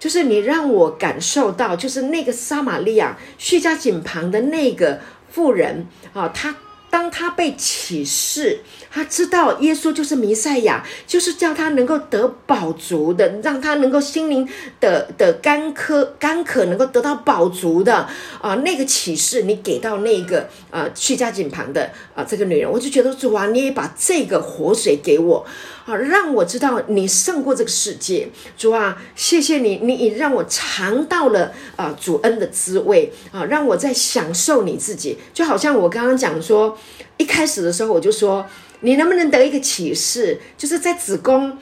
[0.00, 4.98] 就是你让我感受到，就是那个撒玛利亚叙加井旁的那个
[5.30, 6.56] 妇人啊，她
[6.90, 14.48] 当她被启示，她知道耶稣就是弥赛亚，就是叫她能够得饱足的，让她能够心灵
[14.80, 18.08] 的的干渴干渴能够得到饱足的
[18.40, 25.46] 啊，那个启示你给到那个啊叙加井旁的啊这个女人，我就觉得主啊，你也把这个活水给我。
[25.90, 33.12] 啊，让我知道你胜过这个世界，主啊，谢谢你，你已让我尝到了啊主恩的滋味。
[33.32, 36.78] 啊，让我在享受你自己，就好像我刚刚讲说，
[37.16, 38.46] 一开始的时候我就说，
[38.82, 41.58] 你能不能得一个启示，就是在子宫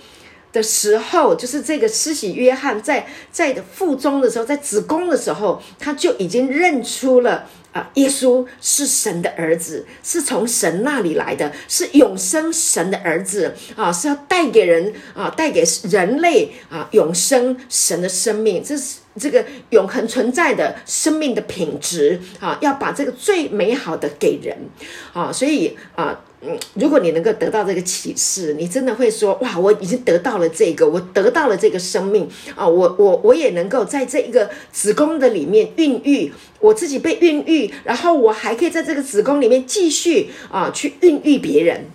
[0.52, 7.48] 的时候，就是这个施洗约翰在在腹中的时候，在子宫的时候，他就已经认出了。
[7.72, 24.56] 啊，耶稣是神的儿子，是从神那里来的，是永生神的儿子啊，是要带给人啊，带给人类啊，永生神的生命，这是这个永恒存在的生命的品质啊，要把这个最美好的给人
[25.12, 26.20] 啊，所以啊。
[26.40, 41.86] 嗯，如果你能够得到这个启示，你真的会说哇，我已经得到了这个，我得到了这个生命啊，我我我也能够在这一个子宫的里面孕育我自己被孕育，然后我还可以在这个子宫里面继续啊去孕育别人。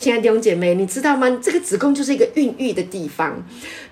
[0.00, 1.28] 亲爱的弟兄姐妹，你知道吗？
[1.42, 3.36] 这个子宫就是一个孕育的地方，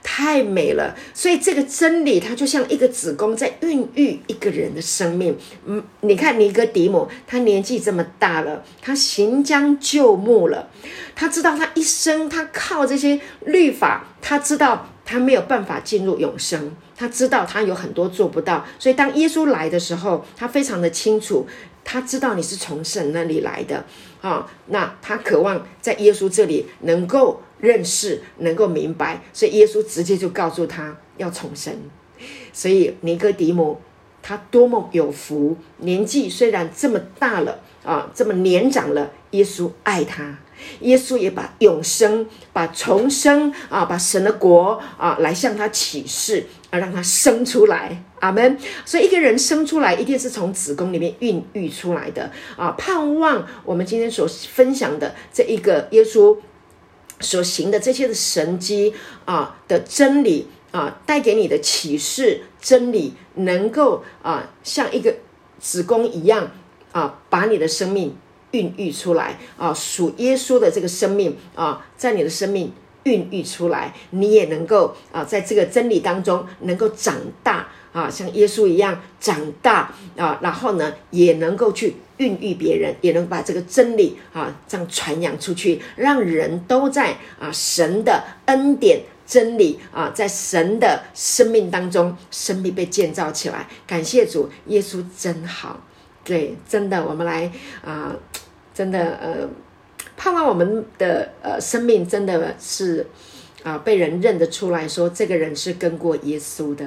[0.03, 0.97] 太美了。
[1.13, 5.37] 所以这个真理，它就像一个子宫在孕育一个人的生命。
[5.67, 10.71] 嗯，你看尼哥底母，他年纪这么大了，他行将就木了。
[11.15, 16.75] 他知道他一生，他靠这些律法，他知道他没有办法进入永生。
[16.97, 18.65] 他知道他有很多做不到。
[18.79, 21.47] 所以当耶稣来的时候，他非常的清楚，
[21.85, 23.85] 他知道你是从神那里来的。
[24.21, 31.75] 啊，那他渴望在耶稣这里能够认识，能够明白，所以耶稣直接就告诉他要重生。
[32.53, 33.81] 所以尼哥底母
[34.23, 40.39] 他多么有福，年纪虽然这么大了啊，这么年长了，耶稣爱他，
[40.81, 46.47] 耶稣也把永生、把重生啊，把神的国啊来向他启示。
[46.71, 48.59] 啊，让他生出来，阿门。
[48.85, 52.73] 所以一个人生出来，一定是从子宫里面孕育出来的啊。
[52.79, 56.37] 盼望我们今天所分享的这一个耶稣
[57.21, 58.95] 所行的这些的神迹
[59.25, 65.15] 啊的真理啊，带给你的启示真理，能够啊像一个
[65.59, 66.51] 子宫一样
[66.93, 68.17] 啊，把你的生命
[68.53, 72.73] 孕育出来啊，属耶稣的这个生命啊，在你的生命。
[73.05, 77.67] 孕育出来，你也能够啊，在这个真理当中能够长大
[77.99, 89.03] 啊，像耶稣一样长大啊，然后呢，也能够去孕育别人，也能把这个真理啊这样传扬出去，让人都在啊神的恩典。
[89.29, 93.69] 真理啊，在神的生命当中，生命被建造起来。
[93.87, 95.85] 感谢主，耶稣真好。
[96.25, 97.53] 对，真的，我们来
[97.85, 98.17] 啊，
[98.73, 99.47] 真的呃，
[100.17, 103.07] 盼望我们的呃生命真的是
[103.63, 106.87] 啊被人认得出来，说这个人是跟过耶稣的。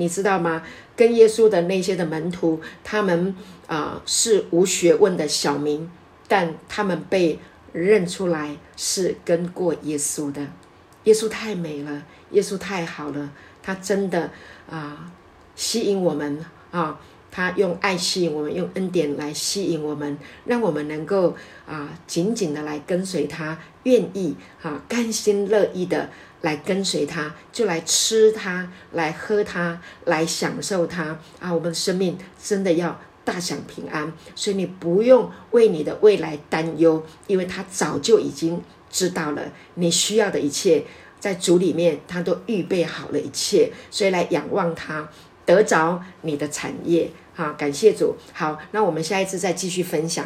[0.00, 0.62] 你知道吗？
[0.96, 3.34] 跟耶稣的那些的门徒，他们
[3.66, 5.88] 啊是无学问的小民，
[6.26, 7.38] 但他们被
[7.72, 10.44] 认出来是跟过耶稣的。
[11.04, 13.30] 耶稣太美了，耶稣太好了，
[13.62, 14.30] 他真的
[14.68, 15.12] 啊
[15.54, 16.98] 吸引我们啊，
[17.30, 26.10] 他用爱吸引我们，用恩典来吸引我们，让我们能够啊紧紧的来跟随他，愿意啊甘心乐意的
[26.42, 31.52] 来跟随他，就来吃他，来喝他，来享受他啊！
[31.52, 38.62] 我们的生命真的要大享平安，所以你不用为你的未来担忧，因为他早就已经。
[38.92, 40.82] 知道了你需要的一切，
[41.20, 45.08] 在主里面，他都预备好了一切，所以来仰望他，
[45.50, 47.10] 得着你的产业。
[47.34, 48.14] 好，感谢主。
[48.32, 50.24] 好，那我们下一次再继续分享。